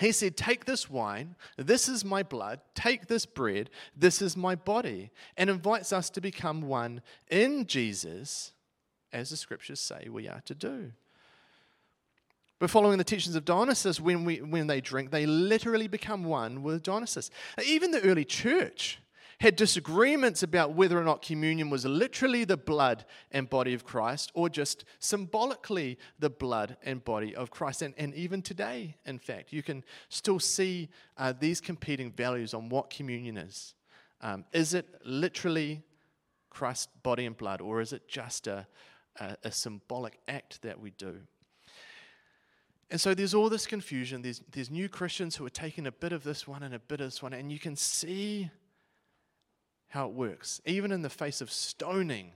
He 0.00 0.12
said, 0.12 0.38
Take 0.38 0.64
this 0.64 0.88
wine, 0.88 1.36
this 1.58 1.86
is 1.86 2.02
my 2.02 2.22
blood, 2.22 2.60
take 2.74 3.08
this 3.08 3.26
bread, 3.26 3.68
this 3.94 4.22
is 4.22 4.38
my 4.38 4.54
body, 4.54 5.10
and 5.36 5.50
invites 5.50 5.92
us 5.92 6.08
to 6.10 6.22
become 6.22 6.62
one 6.62 7.02
in 7.30 7.66
Jesus, 7.66 8.52
as 9.12 9.28
the 9.28 9.36
scriptures 9.36 9.80
say 9.80 10.08
we 10.08 10.28
are 10.28 10.40
to 10.46 10.54
do. 10.54 10.92
But 12.58 12.70
following 12.70 12.98
the 12.98 13.04
teachings 13.04 13.36
of 13.36 13.44
Dionysus, 13.44 14.00
when, 14.00 14.24
we, 14.24 14.42
when 14.42 14.66
they 14.66 14.80
drink, 14.80 15.10
they 15.10 15.26
literally 15.26 15.86
become 15.86 16.24
one 16.24 16.62
with 16.62 16.82
Dionysus. 16.82 17.30
Even 17.64 17.92
the 17.92 18.02
early 18.02 18.24
church 18.24 18.98
had 19.40 19.54
disagreements 19.54 20.42
about 20.42 20.74
whether 20.74 21.00
or 21.00 21.04
not 21.04 21.22
communion 21.22 21.70
was 21.70 21.84
literally 21.84 22.44
the 22.44 22.56
blood 22.56 23.04
and 23.30 23.48
body 23.48 23.72
of 23.72 23.84
Christ 23.84 24.32
or 24.34 24.48
just 24.48 24.84
symbolically 24.98 25.96
the 26.18 26.30
blood 26.30 26.76
and 26.82 27.04
body 27.04 27.36
of 27.36 27.50
Christ. 27.50 27.82
And, 27.82 27.94
and 27.96 28.12
even 28.14 28.42
today, 28.42 28.96
in 29.06 29.20
fact, 29.20 29.52
you 29.52 29.62
can 29.62 29.84
still 30.08 30.40
see 30.40 30.88
uh, 31.16 31.32
these 31.38 31.60
competing 31.60 32.10
values 32.10 32.52
on 32.52 32.68
what 32.68 32.90
communion 32.90 33.36
is. 33.36 33.74
Um, 34.20 34.44
is 34.52 34.74
it 34.74 34.86
literally 35.04 35.82
Christ's 36.50 36.88
body 37.04 37.24
and 37.24 37.36
blood, 37.36 37.60
or 37.60 37.80
is 37.80 37.92
it 37.92 38.08
just 38.08 38.48
a, 38.48 38.66
a, 39.20 39.36
a 39.44 39.52
symbolic 39.52 40.18
act 40.26 40.60
that 40.62 40.80
we 40.80 40.90
do? 40.90 41.18
And 42.90 43.00
so 43.00 43.14
there's 43.14 43.34
all 43.34 43.50
this 43.50 43.66
confusion. 43.66 44.22
There's, 44.22 44.42
there's 44.50 44.70
new 44.70 44.88
Christians 44.88 45.36
who 45.36 45.44
are 45.44 45.50
taking 45.50 45.86
a 45.86 45.92
bit 45.92 46.12
of 46.12 46.24
this 46.24 46.48
one 46.48 46.62
and 46.62 46.74
a 46.74 46.78
bit 46.78 47.00
of 47.00 47.08
this 47.08 47.22
one, 47.22 47.32
and 47.32 47.52
you 47.52 47.58
can 47.58 47.76
see 47.76 48.50
how 49.88 50.06
it 50.06 50.14
works. 50.14 50.60
Even 50.64 50.92
in 50.92 51.02
the 51.02 51.10
face 51.10 51.40
of 51.40 51.50
stoning, 51.50 52.32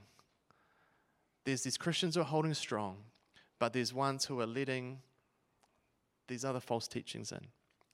there's 1.45 1.63
these 1.63 1.77
Christians 1.77 2.15
who 2.15 2.21
are 2.21 2.25
holding 2.25 2.53
strong, 2.53 2.97
but 3.59 3.73
there's 3.73 3.93
ones 3.93 4.25
who 4.25 4.39
are 4.41 4.45
letting 4.45 4.99
these 6.27 6.45
other 6.45 6.59
false 6.59 6.87
teachings 6.87 7.31
in. 7.31 7.41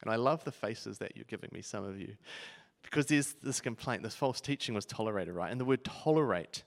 And 0.01 0.11
I 0.11 0.15
love 0.15 0.43
the 0.43 0.51
faces 0.51 0.97
that 0.99 1.15
you're 1.15 1.25
giving 1.27 1.49
me, 1.53 1.61
some 1.61 1.83
of 1.83 1.99
you, 1.99 2.15
because 2.83 3.05
there's 3.07 3.33
this 3.43 3.59
complaint 3.59 4.03
this 4.03 4.15
false 4.15 4.39
teaching 4.39 4.75
was 4.75 4.85
tolerated, 4.85 5.33
right? 5.33 5.51
And 5.51 5.59
the 5.59 5.65
word 5.65 5.83
tolerate, 5.83 6.63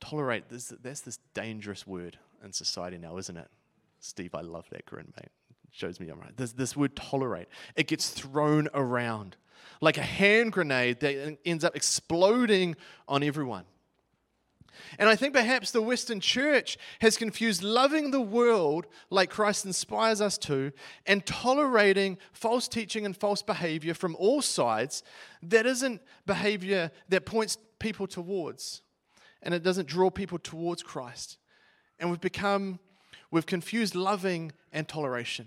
tolerate, 0.00 0.48
this, 0.48 0.72
that's 0.82 1.00
this 1.00 1.18
dangerous 1.34 1.86
word 1.86 2.18
in 2.44 2.52
society 2.52 2.98
now, 2.98 3.18
isn't 3.18 3.36
it? 3.36 3.48
Steve, 4.00 4.34
I 4.34 4.40
love 4.40 4.66
that 4.70 4.86
grin, 4.86 5.12
mate. 5.16 5.30
It 5.68 5.70
shows 5.70 6.00
me 6.00 6.08
I'm 6.08 6.18
right. 6.18 6.36
There's 6.36 6.54
this 6.54 6.76
word 6.76 6.96
tolerate, 6.96 7.48
it 7.76 7.86
gets 7.86 8.10
thrown 8.10 8.68
around 8.74 9.36
like 9.80 9.98
a 9.98 10.02
hand 10.02 10.52
grenade 10.52 11.00
that 11.00 11.38
ends 11.44 11.64
up 11.64 11.76
exploding 11.76 12.76
on 13.08 13.22
everyone. 13.22 13.64
And 14.98 15.08
I 15.08 15.16
think 15.16 15.34
perhaps 15.34 15.70
the 15.70 15.82
Western 15.82 16.20
church 16.20 16.78
has 17.00 17.16
confused 17.16 17.62
loving 17.62 18.10
the 18.10 18.20
world 18.20 18.86
like 19.10 19.28
Christ 19.28 19.66
inspires 19.66 20.20
us 20.20 20.38
to 20.38 20.72
and 21.06 21.24
tolerating 21.26 22.18
false 22.32 22.68
teaching 22.68 23.04
and 23.04 23.16
false 23.16 23.42
behavior 23.42 23.94
from 23.94 24.16
all 24.16 24.40
sides 24.40 25.02
that 25.42 25.66
isn't 25.66 26.00
behavior 26.26 26.90
that 27.08 27.26
points 27.26 27.58
people 27.78 28.06
towards 28.06 28.82
and 29.42 29.54
it 29.54 29.62
doesn't 29.62 29.88
draw 29.88 30.10
people 30.10 30.38
towards 30.38 30.82
Christ. 30.82 31.38
And 31.98 32.10
we've 32.10 32.20
become, 32.20 32.78
we've 33.30 33.46
confused 33.46 33.94
loving 33.94 34.52
and 34.72 34.86
toleration. 34.88 35.46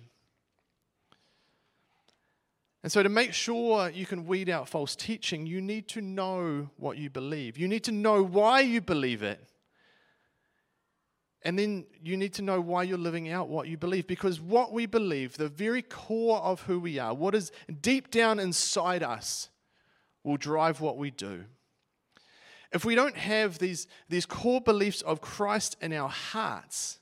And 2.83 2.91
so, 2.91 3.01
to 3.01 3.09
make 3.09 3.33
sure 3.33 3.89
you 3.89 4.05
can 4.05 4.25
weed 4.25 4.49
out 4.49 4.67
false 4.67 4.95
teaching, 4.95 5.45
you 5.45 5.61
need 5.61 5.87
to 5.89 6.01
know 6.01 6.69
what 6.75 6.97
you 6.97 7.09
believe. 7.09 7.57
You 7.57 7.69
need 7.69 7.85
to 7.85 7.93
know 7.93 8.21
why 8.21 8.59
you 8.59 8.81
believe 8.81 9.23
it. 9.23 9.39
And 11.43 11.59
then 11.59 11.85
you 12.01 12.15
need 12.17 12.33
to 12.35 12.41
know 12.41 12.59
why 12.61 12.83
you're 12.83 12.97
living 12.97 13.29
out 13.29 13.49
what 13.49 13.67
you 13.67 13.77
believe. 13.77 14.07
Because 14.07 14.39
what 14.39 14.71
we 14.71 14.85
believe, 14.85 15.37
the 15.37 15.49
very 15.49 15.81
core 15.81 16.39
of 16.39 16.61
who 16.61 16.79
we 16.79 16.99
are, 16.99 17.13
what 17.13 17.35
is 17.35 17.51
deep 17.81 18.11
down 18.11 18.39
inside 18.39 19.03
us, 19.03 19.49
will 20.23 20.37
drive 20.37 20.81
what 20.81 20.97
we 20.97 21.11
do. 21.11 21.45
If 22.71 22.83
we 22.83 22.95
don't 22.95 23.17
have 23.17 23.59
these, 23.59 23.87
these 24.09 24.25
core 24.25 24.61
beliefs 24.61 25.01
of 25.01 25.21
Christ 25.21 25.77
in 25.81 25.93
our 25.93 26.09
hearts, 26.09 26.99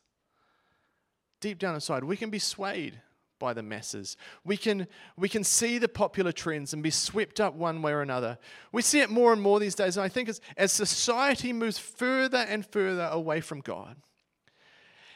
deep 1.41 1.59
down 1.59 1.75
inside, 1.75 2.03
we 2.05 2.15
can 2.15 2.29
be 2.29 2.39
swayed 2.39 3.01
by 3.39 3.53
the 3.53 3.63
masses. 3.63 4.15
We 4.45 4.55
can, 4.55 4.87
we 5.17 5.27
can 5.27 5.43
see 5.43 5.79
the 5.79 5.89
popular 5.89 6.31
trends 6.31 6.73
and 6.73 6.81
be 6.81 6.91
swept 6.91 7.41
up 7.41 7.55
one 7.55 7.81
way 7.81 7.91
or 7.91 8.01
another. 8.01 8.37
We 8.71 8.83
see 8.83 9.01
it 9.01 9.09
more 9.09 9.33
and 9.33 9.41
more 9.41 9.59
these 9.59 9.75
days, 9.75 9.97
and 9.97 10.05
I 10.05 10.09
think 10.09 10.29
as, 10.29 10.39
as 10.55 10.71
society 10.71 11.51
moves 11.51 11.77
further 11.77 12.37
and 12.37 12.65
further 12.65 13.09
away 13.11 13.41
from 13.41 13.59
God, 13.59 13.97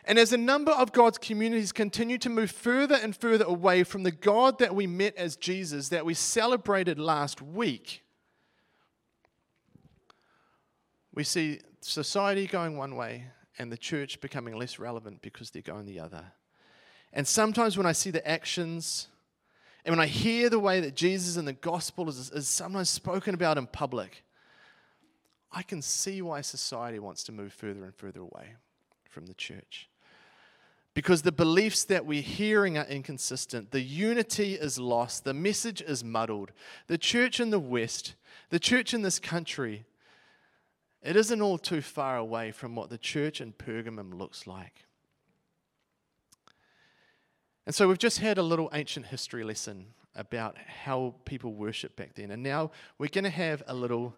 and 0.03 0.19
as 0.19 0.33
a 0.33 0.37
number 0.37 0.71
of 0.71 0.91
God's 0.91 1.17
communities 1.17 1.71
continue 1.71 2.17
to 2.19 2.29
move 2.29 2.51
further 2.51 2.95
and 2.95 3.15
further 3.15 3.45
away 3.45 3.83
from 3.83 4.03
the 4.03 4.11
God 4.11 4.59
that 4.59 4.75
we 4.75 4.85
met 4.85 5.15
as 5.15 5.35
Jesus, 5.35 5.89
that 5.89 6.05
we 6.05 6.13
celebrated 6.13 6.99
last 6.99 7.41
week, 7.41 8.03
we 11.13 11.23
see 11.23 11.59
society 11.81 12.45
going 12.45 12.77
one 12.77 12.95
way 12.95 13.25
and 13.57 13.71
the 13.71 13.77
church 13.77 14.19
becoming 14.21 14.55
less 14.57 14.79
relevant 14.79 15.21
because 15.21 15.51
they're 15.51 15.61
going 15.61 15.85
the 15.85 15.99
other. 15.99 16.23
And 17.13 17.27
sometimes 17.27 17.77
when 17.77 17.85
I 17.85 17.93
see 17.93 18.11
the 18.11 18.27
actions, 18.27 19.07
and 19.85 19.93
when 19.93 20.01
I 20.01 20.07
hear 20.07 20.49
the 20.49 20.59
way 20.59 20.81
that 20.81 20.95
Jesus 20.95 21.37
and 21.37 21.47
the 21.47 21.53
gospel 21.53 22.09
is, 22.09 22.31
is 22.31 22.47
sometimes 22.47 22.89
spoken 22.89 23.33
about 23.33 23.57
in 23.57 23.67
public, 23.67 24.23
I 25.51 25.61
can 25.61 25.81
see 25.81 26.21
why 26.21 26.41
society 26.41 26.99
wants 26.99 27.23
to 27.25 27.31
move 27.31 27.53
further 27.53 27.85
and 27.85 27.95
further 27.95 28.19
away 28.19 28.55
from 29.09 29.27
the 29.27 29.33
church. 29.33 29.89
Because 30.93 31.21
the 31.21 31.31
beliefs 31.31 31.85
that 31.85 32.05
we're 32.05 32.21
hearing 32.21 32.77
are 32.77 32.85
inconsistent. 32.85 33.71
The 33.71 33.81
unity 33.81 34.53
is 34.53 34.79
lost. 34.79 35.23
The 35.23 35.33
message 35.33 35.81
is 35.81 36.03
muddled. 36.03 36.51
The 36.87 36.97
church 36.97 37.39
in 37.39 37.49
the 37.49 37.59
West, 37.59 38.15
the 38.49 38.59
church 38.59 38.93
in 38.93 39.01
this 39.01 39.19
country, 39.19 39.85
it 41.05 41.15
isn't 41.15 41.41
all 41.41 41.57
too 41.57 41.81
far 41.81 42.17
away 42.17 42.51
from 42.51 42.75
what 42.75 42.89
the 42.89 42.97
church 42.97 43.39
in 43.39 43.53
Pergamum 43.53 44.17
looks 44.17 44.47
like. 44.47 44.85
And 47.65 47.73
so 47.73 47.87
we've 47.87 47.97
just 47.97 48.19
had 48.19 48.37
a 48.37 48.43
little 48.43 48.69
ancient 48.73 49.07
history 49.07 49.43
lesson 49.43 49.87
about 50.15 50.57
how 50.57 51.15
people 51.25 51.53
worship 51.53 51.95
back 51.95 52.15
then. 52.15 52.31
And 52.31 52.41
now 52.41 52.71
we're 52.97 53.09
going 53.09 53.23
to 53.23 53.29
have 53.29 53.61
a 53.67 53.73
little 53.73 54.15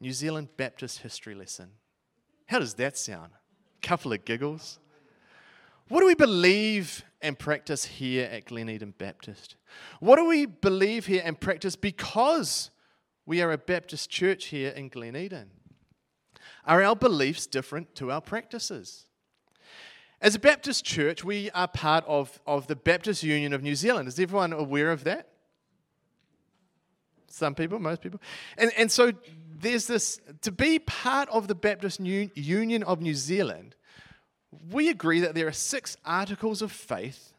New 0.00 0.12
Zealand 0.12 0.48
Baptist 0.56 0.98
history 1.00 1.34
lesson. 1.34 1.70
How 2.46 2.58
does 2.58 2.74
that 2.74 2.96
sound? 2.96 3.32
A 3.82 3.86
couple 3.86 4.12
of 4.12 4.24
giggles. 4.24 4.78
What 5.88 6.00
do 6.00 6.06
we 6.06 6.14
believe 6.14 7.04
and 7.20 7.38
practice 7.38 7.84
here 7.84 8.28
at 8.30 8.44
Glen 8.44 8.68
Eden 8.68 8.94
Baptist? 8.96 9.56
What 10.00 10.16
do 10.16 10.26
we 10.26 10.46
believe 10.46 11.06
here 11.06 11.22
and 11.24 11.38
practice 11.38 11.76
because 11.76 12.70
we 13.26 13.42
are 13.42 13.50
a 13.52 13.58
Baptist 13.58 14.10
church 14.10 14.46
here 14.46 14.70
in 14.70 14.88
Glen 14.88 15.16
Eden? 15.16 15.50
Are 16.64 16.82
our 16.82 16.96
beliefs 16.96 17.46
different 17.46 17.94
to 17.96 18.10
our 18.10 18.20
practices? 18.20 19.06
As 20.20 20.34
a 20.34 20.38
Baptist 20.38 20.84
church, 20.84 21.24
we 21.24 21.50
are 21.52 21.68
part 21.68 22.04
of, 22.06 22.40
of 22.46 22.66
the 22.66 22.74
Baptist 22.74 23.22
Union 23.22 23.52
of 23.52 23.62
New 23.62 23.76
Zealand. 23.76 24.08
Is 24.08 24.18
everyone 24.18 24.52
aware 24.52 24.90
of 24.90 25.04
that? 25.04 25.28
Some 27.28 27.54
people, 27.54 27.78
most 27.78 28.00
people. 28.00 28.20
And, 28.56 28.72
and 28.76 28.90
so 28.90 29.12
there's 29.60 29.86
this 29.86 30.20
to 30.42 30.50
be 30.50 30.78
part 30.80 31.28
of 31.28 31.46
the 31.46 31.54
Baptist 31.54 32.00
Union 32.00 32.82
of 32.82 33.00
New 33.00 33.14
Zealand, 33.14 33.76
we 34.70 34.88
agree 34.88 35.20
that 35.20 35.34
there 35.34 35.46
are 35.46 35.52
six 35.52 35.96
articles 36.04 36.62
of 36.62 36.72
faith 36.72 37.32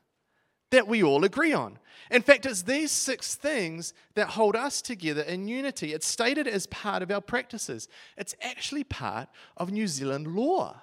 that 0.71 0.87
we 0.87 1.03
all 1.03 1.23
agree 1.23 1.53
on. 1.53 1.79
In 2.11 2.21
fact, 2.21 2.45
it's 2.45 2.63
these 2.63 2.91
six 2.91 3.35
things 3.35 3.93
that 4.15 4.29
hold 4.29 4.55
us 4.55 4.81
together 4.81 5.21
in 5.21 5.47
unity. 5.47 5.93
It's 5.93 6.07
stated 6.07 6.47
as 6.47 6.65
part 6.67 7.03
of 7.03 7.11
our 7.11 7.21
practices, 7.21 7.87
it's 8.17 8.35
actually 8.41 8.83
part 8.83 9.29
of 9.57 9.71
New 9.71 9.87
Zealand 9.87 10.35
law 10.35 10.81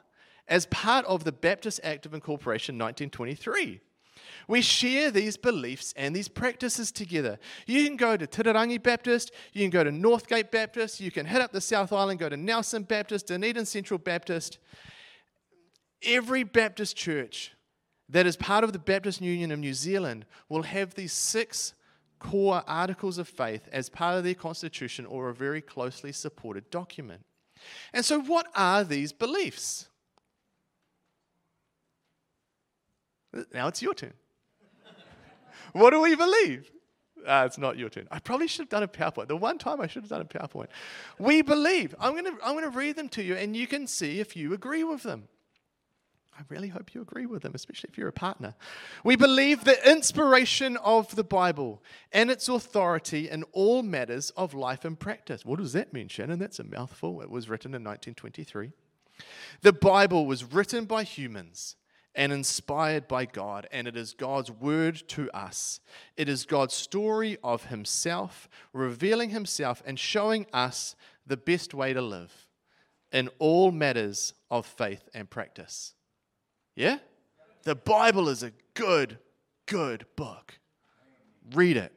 as 0.48 0.66
part 0.66 1.04
of 1.06 1.24
the 1.24 1.32
Baptist 1.32 1.80
Act 1.82 2.06
of 2.06 2.14
Incorporation 2.14 2.76
1923. 2.76 3.80
We 4.48 4.62
share 4.62 5.10
these 5.10 5.36
beliefs 5.36 5.92
and 5.96 6.14
these 6.14 6.28
practices 6.28 6.92
together. 6.92 7.38
You 7.66 7.84
can 7.84 7.96
go 7.96 8.16
to 8.16 8.26
Titirangi 8.26 8.80
Baptist, 8.80 9.32
you 9.52 9.62
can 9.62 9.70
go 9.70 9.82
to 9.82 9.90
Northgate 9.90 10.52
Baptist, 10.52 11.00
you 11.00 11.10
can 11.10 11.26
head 11.26 11.42
up 11.42 11.50
the 11.50 11.60
South 11.60 11.92
Island, 11.92 12.20
go 12.20 12.28
to 12.28 12.36
Nelson 12.36 12.84
Baptist, 12.84 13.26
Dunedin 13.26 13.66
Central 13.66 13.98
Baptist. 13.98 14.58
Every 16.04 16.44
Baptist 16.44 16.96
church 16.96 17.55
that 18.08 18.26
is 18.26 18.36
part 18.36 18.64
of 18.64 18.72
the 18.72 18.78
Baptist 18.78 19.20
Union 19.20 19.50
of 19.50 19.58
New 19.58 19.74
Zealand 19.74 20.26
will 20.48 20.62
have 20.62 20.94
these 20.94 21.12
six 21.12 21.74
core 22.18 22.62
articles 22.66 23.18
of 23.18 23.28
faith 23.28 23.68
as 23.72 23.88
part 23.88 24.16
of 24.16 24.24
their 24.24 24.34
constitution 24.34 25.06
or 25.06 25.28
a 25.28 25.34
very 25.34 25.60
closely 25.60 26.12
supported 26.12 26.70
document. 26.70 27.24
And 27.92 28.04
so, 28.04 28.20
what 28.20 28.46
are 28.54 28.84
these 28.84 29.12
beliefs? 29.12 29.88
Now 33.52 33.68
it's 33.68 33.82
your 33.82 33.94
turn. 33.94 34.14
what 35.72 35.90
do 35.90 36.00
we 36.00 36.14
believe? 36.14 36.70
Uh, 37.26 37.42
it's 37.44 37.58
not 37.58 37.76
your 37.76 37.88
turn. 37.88 38.06
I 38.10 38.20
probably 38.20 38.46
should 38.46 38.62
have 38.62 38.68
done 38.68 38.82
a 38.84 38.88
PowerPoint. 38.88 39.26
The 39.26 39.36
one 39.36 39.58
time 39.58 39.80
I 39.80 39.88
should 39.88 40.04
have 40.04 40.10
done 40.10 40.20
a 40.20 40.24
PowerPoint. 40.24 40.68
We 41.18 41.42
believe. 41.42 41.94
I'm 41.98 42.12
going 42.12 42.24
to 42.24 42.36
I'm 42.42 42.52
going 42.52 42.70
to 42.70 42.70
read 42.70 42.96
them 42.96 43.08
to 43.10 43.22
you, 43.22 43.34
and 43.34 43.56
you 43.56 43.66
can 43.66 43.86
see 43.86 44.20
if 44.20 44.36
you 44.36 44.54
agree 44.54 44.84
with 44.84 45.02
them. 45.02 45.28
I 46.38 46.42
really 46.48 46.68
hope 46.68 46.94
you 46.94 47.00
agree 47.00 47.24
with 47.24 47.42
them, 47.42 47.52
especially 47.54 47.88
if 47.90 47.96
you're 47.96 48.08
a 48.08 48.12
partner. 48.12 48.54
We 49.04 49.16
believe 49.16 49.64
the 49.64 49.90
inspiration 49.90 50.76
of 50.78 51.16
the 51.16 51.24
Bible 51.24 51.82
and 52.12 52.30
its 52.30 52.48
authority 52.48 53.30
in 53.30 53.42
all 53.52 53.82
matters 53.82 54.30
of 54.30 54.52
life 54.52 54.84
and 54.84 54.98
practice. 54.98 55.46
What 55.46 55.58
does 55.58 55.72
that 55.72 55.94
mean, 55.94 56.08
Shannan? 56.08 56.38
That's 56.38 56.58
a 56.58 56.64
mouthful. 56.64 57.22
It 57.22 57.30
was 57.30 57.48
written 57.48 57.70
in 57.70 57.82
1923. 57.82 58.72
The 59.62 59.72
Bible 59.72 60.26
was 60.26 60.44
written 60.44 60.84
by 60.84 61.04
humans 61.04 61.76
and 62.14 62.32
inspired 62.32 63.08
by 63.08 63.24
God, 63.24 63.66
and 63.72 63.88
it 63.88 63.96
is 63.96 64.12
God's 64.12 64.50
word 64.50 65.02
to 65.08 65.30
us. 65.30 65.80
It 66.16 66.28
is 66.28 66.44
God's 66.44 66.74
story 66.74 67.38
of 67.42 67.66
Himself, 67.66 68.48
revealing 68.74 69.30
Himself 69.30 69.82
and 69.86 69.98
showing 69.98 70.46
us 70.52 70.96
the 71.26 71.36
best 71.36 71.72
way 71.72 71.94
to 71.94 72.02
live 72.02 72.46
in 73.12 73.30
all 73.38 73.72
matters 73.72 74.34
of 74.50 74.66
faith 74.66 75.08
and 75.14 75.30
practice. 75.30 75.94
Yeah? 76.76 76.98
The 77.64 77.74
Bible 77.74 78.28
is 78.28 78.44
a 78.44 78.52
good, 78.74 79.18
good 79.64 80.06
book. 80.14 80.58
Read 81.52 81.76
it, 81.76 81.92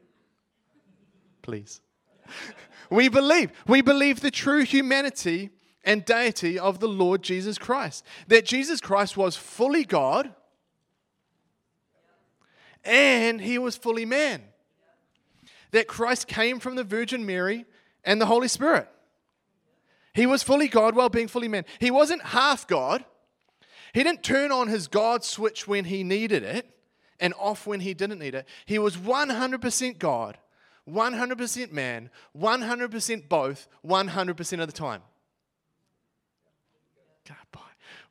please. 1.44 1.82
we 2.90 3.10
believe. 3.10 3.52
We 3.68 3.82
believe 3.82 4.22
the 4.22 4.32
true 4.32 4.64
humanity 4.64 5.52
and 5.84 6.06
deity 6.06 6.58
of 6.58 6.80
the 6.80 6.88
Lord 6.88 7.22
Jesus 7.22 7.58
Christ. 7.58 8.06
That 8.28 8.46
Jesus 8.46 8.80
Christ 8.82 9.18
was 9.18 9.36
fully 9.36 9.84
God 9.84 10.34
and 12.84 13.42
he 13.42 13.58
was 13.58 13.76
fully 13.76 14.06
man. 14.06 14.42
That 15.72 15.88
Christ 15.88 16.28
came 16.28 16.60
from 16.60 16.76
the 16.76 16.84
Virgin 16.84 17.26
Mary 17.26 17.66
and 18.04 18.20
the 18.20 18.26
Holy 18.26 18.48
Spirit. 18.48 18.90
He 20.14 20.26
was 20.26 20.42
fully 20.42 20.68
God 20.68 20.96
while 20.96 21.10
being 21.10 21.28
fully 21.28 21.48
man. 21.48 21.66
He 21.80 21.92
wasn't 21.92 22.24
half 22.24 22.66
God. 22.68 23.06
He 23.94 24.04
didn't 24.04 24.24
turn 24.24 24.52
on 24.52 24.68
his 24.68 24.88
God 24.88 25.24
switch 25.24 25.68
when 25.68 25.86
he 25.86 26.04
needed 26.04 26.44
it 26.44 26.70
and 27.20 27.34
off 27.40 27.68
when 27.68 27.80
he 27.80 27.94
didn't 27.94 28.20
need 28.20 28.36
it. 28.36 28.48
He 28.66 28.80
was 28.80 28.98
100% 28.98 30.00
God, 30.00 30.38
100% 30.88 31.72
man, 31.72 32.10
100% 32.38 33.30
both, 33.30 33.68
100% 33.86 34.60
of 34.62 34.68
the 34.68 34.74
time. 34.74 35.02
God, 37.28 37.36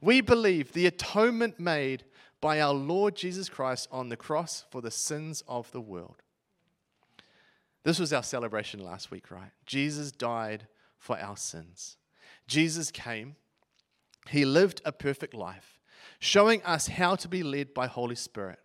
we 0.00 0.20
believe 0.20 0.73
the 0.73 0.87
atonement 0.87 1.58
made 1.58 2.04
by 2.40 2.61
our 2.61 2.73
Lord 2.73 3.16
Jesus 3.16 3.49
Christ 3.49 3.88
on 3.90 4.08
the 4.08 4.16
cross 4.16 4.64
for 4.70 4.80
the 4.80 4.90
sins 4.90 5.42
of 5.49 5.70
the 5.73 5.80
world. 5.80 6.23
This 7.82 7.99
was 7.99 8.12
our 8.12 8.23
celebration 8.23 8.80
last 8.80 9.11
week, 9.11 9.30
right? 9.30 9.50
Jesus 9.66 10.12
died 10.12 10.68
for 10.99 11.18
our 11.18 11.37
sins. 11.37 11.97
Jesus 12.47 12.90
came 12.90 13.37
he 14.30 14.44
lived 14.44 14.80
a 14.85 14.92
perfect 14.92 15.35
life, 15.35 15.78
showing 16.18 16.62
us 16.62 16.88
how 16.88 17.16
to 17.16 17.28
be 17.28 17.42
led 17.42 17.75
by 17.75 17.87
Holy 17.87 18.14
Spirit. 18.14 18.58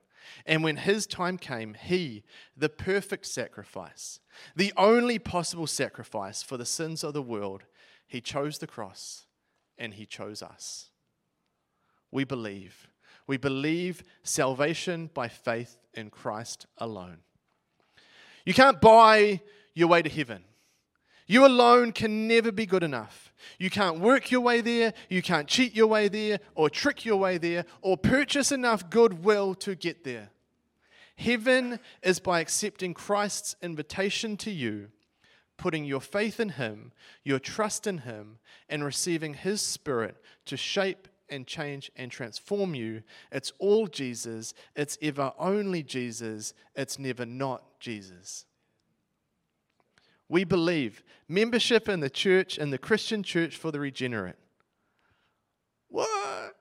And 0.46 0.64
when 0.64 0.78
his 0.78 1.06
time 1.06 1.38
came, 1.38 1.74
he, 1.74 2.24
the 2.56 2.70
perfect 2.70 3.26
sacrifice, 3.26 4.20
the 4.56 4.74
only 4.78 5.20
possible 5.20 5.68
sacrifice 5.68 6.42
for 6.42 6.58
the 6.58 6.66
sins 6.66 7.04
of 7.04 7.14
the 7.14 7.22
world, 7.22 7.64
he 8.08 8.22
chose 8.22 8.58
the 8.58 8.68
cross 8.68 9.26
and 9.78 9.94
he 9.94 10.06
chose 10.06 10.42
us. 10.42 10.90
We 12.12 12.24
believe. 12.24 12.88
We 13.28 13.38
believe 13.38 14.04
salvation 14.24 15.10
by 15.14 15.28
faith 15.28 15.78
in 15.94 16.10
Christ 16.10 16.66
alone. 16.78 17.20
You 18.46 18.54
can't 18.54 18.82
buy 18.82 19.42
your 19.74 19.88
way 19.88 20.02
to 20.02 20.10
heaven. 20.10 20.44
You 21.26 21.46
alone 21.46 21.92
can 21.92 22.28
never 22.28 22.52
be 22.52 22.66
good 22.66 22.84
enough. 22.84 23.34
You 23.58 23.70
can't 23.70 24.00
work 24.00 24.32
your 24.32 24.42
way 24.42 24.62
there, 24.62 24.94
you 25.10 25.22
can't 25.22 25.48
cheat 25.48 25.76
your 25.76 25.88
way 25.88 26.08
there, 26.08 26.40
or 26.56 26.70
trick 26.70 27.06
your 27.06 27.18
way 27.18 27.38
there, 27.38 27.66
or 27.82 27.98
purchase 27.98 28.52
enough 28.52 28.90
goodwill 28.90 29.56
to 29.56 29.76
get 29.76 30.04
there. 30.04 30.30
Heaven 31.16 31.80
is 32.02 32.20
by 32.20 32.40
accepting 32.40 32.94
Christ's 32.94 33.56
invitation 33.62 34.36
to 34.38 34.52
you, 34.52 34.90
putting 35.58 35.86
your 35.86 36.02
faith 36.02 36.40
in 36.40 36.50
Him, 36.50 36.92
your 37.24 37.40
trust 37.40 37.86
in 37.86 38.00
Him, 38.00 38.40
and 38.68 38.84
receiving 38.84 39.34
His 39.34 39.62
Spirit 39.62 40.18
to 40.46 40.58
shape 40.58 41.08
and 41.30 41.48
change 41.48 41.92
and 41.96 42.12
transform 42.12 42.76
you. 42.76 43.04
It's 43.32 43.54
all 43.60 43.88
Jesus, 43.88 44.54
it's 44.76 44.98
ever 45.02 45.34
only 45.38 45.84
Jesus, 45.84 46.54
it's 46.76 47.00
never 47.00 47.26
not 47.26 47.80
Jesus. 47.80 48.46
We 50.34 50.46
believe 50.46 51.04
membership 51.28 51.88
in 51.88 52.00
the 52.00 52.10
church, 52.10 52.58
in 52.58 52.72
the 52.72 52.80
Christian 52.80 53.22
church 53.22 53.56
for 53.56 53.70
the 53.70 53.80
regenerate. 53.80 54.34
What? 55.90 56.56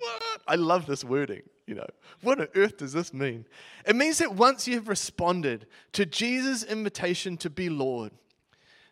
What? 0.00 0.40
I 0.48 0.56
love 0.56 0.86
this 0.86 1.04
wording. 1.04 1.42
You 1.68 1.76
know, 1.76 1.86
what 2.22 2.40
on 2.40 2.48
earth 2.56 2.78
does 2.78 2.92
this 2.92 3.14
mean? 3.14 3.46
It 3.86 3.94
means 3.94 4.18
that 4.18 4.34
once 4.34 4.66
you 4.66 4.74
have 4.74 4.88
responded 4.88 5.68
to 5.92 6.04
Jesus' 6.04 6.64
invitation 6.64 7.36
to 7.36 7.48
be 7.48 7.68
Lord, 7.68 8.10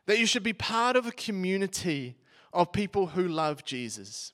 that 0.07 0.21
you 0.21 0.27
should 0.27 0.45
be 0.45 0.53
part 0.53 0.95
of 0.95 1.07
a 1.07 1.11
community 1.11 2.17
of 2.53 2.71
people 2.71 3.09
who 3.09 3.27
love 3.27 3.65
Jesus. 3.65 4.33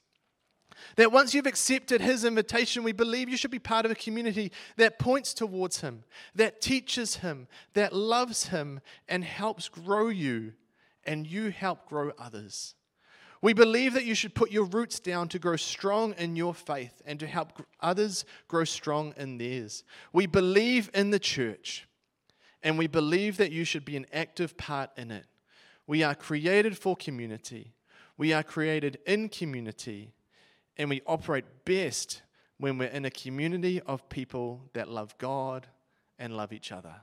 That 0.96 1.12
once 1.12 1.34
you've 1.34 1.46
accepted 1.46 2.00
his 2.00 2.24
invitation, 2.24 2.82
we 2.82 2.92
believe 2.92 3.28
you 3.28 3.36
should 3.36 3.50
be 3.50 3.58
part 3.58 3.84
of 3.84 3.90
a 3.90 3.96
community 3.96 4.50
that 4.76 4.98
points 4.98 5.34
towards 5.34 5.82
him, 5.82 6.04
that 6.34 6.60
teaches 6.60 7.16
him, 7.16 7.48
that 7.74 7.92
loves 7.92 8.48
him, 8.48 8.80
and 9.08 9.22
helps 9.22 9.68
grow 9.68 10.08
you, 10.08 10.54
and 11.04 11.26
you 11.26 11.50
help 11.50 11.86
grow 11.86 12.12
others. 12.18 12.74
We 13.42 13.52
believe 13.52 13.92
that 13.92 14.06
you 14.06 14.14
should 14.14 14.34
put 14.34 14.50
your 14.50 14.64
roots 14.64 14.98
down 14.98 15.28
to 15.28 15.38
grow 15.38 15.56
strong 15.56 16.14
in 16.14 16.34
your 16.34 16.54
faith 16.54 17.02
and 17.04 17.20
to 17.20 17.26
help 17.26 17.52
others 17.80 18.24
grow 18.48 18.64
strong 18.64 19.12
in 19.18 19.36
theirs. 19.36 19.84
We 20.12 20.26
believe 20.26 20.90
in 20.94 21.10
the 21.10 21.18
church, 21.18 21.86
and 22.62 22.78
we 22.78 22.86
believe 22.86 23.36
that 23.36 23.52
you 23.52 23.64
should 23.64 23.84
be 23.84 23.96
an 23.96 24.06
active 24.12 24.56
part 24.56 24.90
in 24.96 25.10
it. 25.10 25.26
We 25.86 26.02
are 26.02 26.14
created 26.14 26.78
for 26.78 26.96
community. 26.96 27.74
We 28.16 28.32
are 28.32 28.42
created 28.42 28.98
in 29.06 29.28
community 29.28 30.14
and 30.76 30.90
we 30.90 31.02
operate 31.06 31.44
best 31.64 32.22
when 32.58 32.78
we're 32.78 32.88
in 32.88 33.04
a 33.04 33.10
community 33.10 33.80
of 33.82 34.08
people 34.08 34.62
that 34.72 34.88
love 34.88 35.16
God 35.18 35.66
and 36.18 36.36
love 36.36 36.52
each 36.52 36.72
other. 36.72 36.94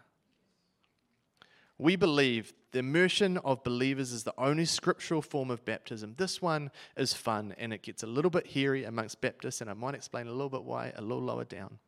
We 1.77 1.95
believe 1.95 2.53
the 2.71 2.79
immersion 2.79 3.38
of 3.39 3.63
believers 3.63 4.12
is 4.12 4.23
the 4.23 4.33
only 4.38 4.65
scriptural 4.65 5.21
form 5.21 5.51
of 5.51 5.65
baptism. 5.65 6.15
This 6.17 6.41
one 6.41 6.71
is 6.95 7.13
fun 7.13 7.53
and 7.57 7.73
it 7.73 7.81
gets 7.81 8.03
a 8.03 8.07
little 8.07 8.31
bit 8.31 8.47
hairy 8.47 8.83
amongst 8.83 9.21
Baptists, 9.21 9.62
and 9.62 9.69
I 9.69 9.73
might 9.73 9.95
explain 9.95 10.27
a 10.27 10.31
little 10.31 10.49
bit 10.49 10.63
why 10.63 10.93
a 10.95 11.01
little 11.01 11.21
lower 11.21 11.45
down. 11.45 11.79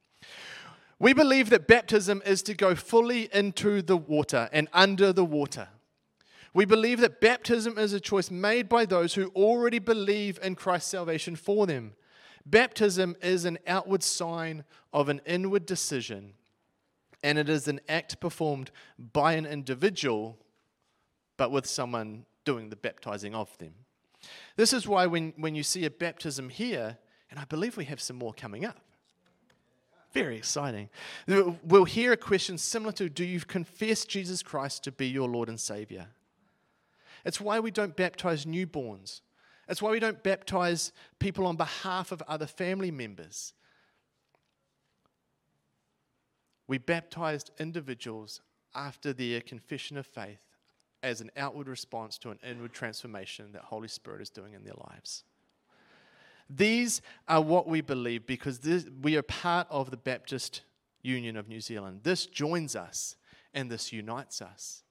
We 0.99 1.13
believe 1.13 1.49
that 1.49 1.67
baptism 1.67 2.21
is 2.25 2.41
to 2.43 2.53
go 2.53 2.73
fully 2.73 3.29
into 3.33 3.81
the 3.81 3.97
water 3.97 4.49
and 4.51 4.69
under 4.73 5.11
the 5.11 5.25
water. 5.25 5.67
We 6.55 6.63
believe 6.63 7.01
that 7.01 7.19
baptism 7.19 7.77
is 7.77 7.91
a 7.91 7.99
choice 7.99 8.31
made 8.31 8.69
by 8.69 8.85
those 8.85 9.13
who 9.13 9.27
already 9.35 9.77
believe 9.77 10.39
in 10.41 10.55
Christ's 10.55 10.89
salvation 10.89 11.35
for 11.35 11.67
them. 11.67 11.95
Baptism 12.45 13.17
is 13.21 13.43
an 13.43 13.59
outward 13.67 14.01
sign 14.01 14.63
of 14.93 15.09
an 15.09 15.19
inward 15.25 15.65
decision, 15.65 16.31
and 17.21 17.37
it 17.37 17.49
is 17.49 17.67
an 17.67 17.81
act 17.89 18.21
performed 18.21 18.71
by 18.97 19.33
an 19.33 19.45
individual, 19.45 20.37
but 21.35 21.51
with 21.51 21.65
someone 21.65 22.25
doing 22.45 22.69
the 22.69 22.77
baptizing 22.77 23.35
of 23.35 23.55
them. 23.57 23.73
This 24.55 24.71
is 24.71 24.87
why 24.87 25.07
when, 25.07 25.33
when 25.35 25.55
you 25.55 25.63
see 25.63 25.83
a 25.83 25.91
baptism 25.91 26.47
here, 26.47 26.97
and 27.29 27.37
I 27.37 27.43
believe 27.43 27.75
we 27.75 27.83
have 27.85 27.99
some 27.99 28.15
more 28.15 28.33
coming 28.33 28.63
up, 28.63 28.79
very 30.13 30.37
exciting. 30.37 30.87
We'll 31.27 31.83
hear 31.83 32.13
a 32.13 32.17
question 32.17 32.57
similar 32.57 32.93
to 32.93 33.09
Do 33.09 33.25
you 33.25 33.41
confess 33.41 34.05
Jesus 34.05 34.41
Christ 34.41 34.85
to 34.85 34.93
be 34.93 35.09
your 35.09 35.27
Lord 35.27 35.49
and 35.49 35.59
Savior? 35.59 36.07
It's 37.25 37.41
why 37.41 37.59
we 37.59 37.71
don't 37.71 37.95
baptize 37.95 38.45
newborns. 38.45 39.21
It's 39.67 39.81
why 39.81 39.91
we 39.91 39.99
don't 39.99 40.21
baptize 40.23 40.91
people 41.19 41.47
on 41.47 41.55
behalf 41.55 42.11
of 42.11 42.21
other 42.27 42.45
family 42.45 42.91
members. 42.91 43.53
We 46.67 46.77
baptized 46.77 47.51
individuals 47.59 48.41
after 48.75 49.11
their 49.11 49.41
confession 49.41 49.97
of 49.97 50.05
faith 50.05 50.39
as 51.01 51.21
an 51.21 51.31
outward 51.37 51.67
response 51.67 52.17
to 52.19 52.31
an 52.31 52.39
inward 52.47 52.73
transformation 52.73 53.51
that 53.53 53.63
Holy 53.63 53.87
Spirit 53.87 54.21
is 54.21 54.29
doing 54.29 54.53
in 54.53 54.63
their 54.63 54.73
lives. 54.89 55.23
These 56.49 57.01
are 57.27 57.41
what 57.41 57.67
we 57.67 57.81
believe 57.81 58.27
because 58.27 58.59
this, 58.59 58.85
we 59.01 59.15
are 59.17 59.23
part 59.23 59.67
of 59.69 59.89
the 59.89 59.97
Baptist 59.97 60.61
Union 61.01 61.37
of 61.37 61.47
New 61.47 61.61
Zealand. 61.61 62.01
This 62.03 62.25
joins 62.25 62.75
us 62.75 63.15
and 63.53 63.69
this 63.69 63.91
unites 63.91 64.41
us. 64.41 64.83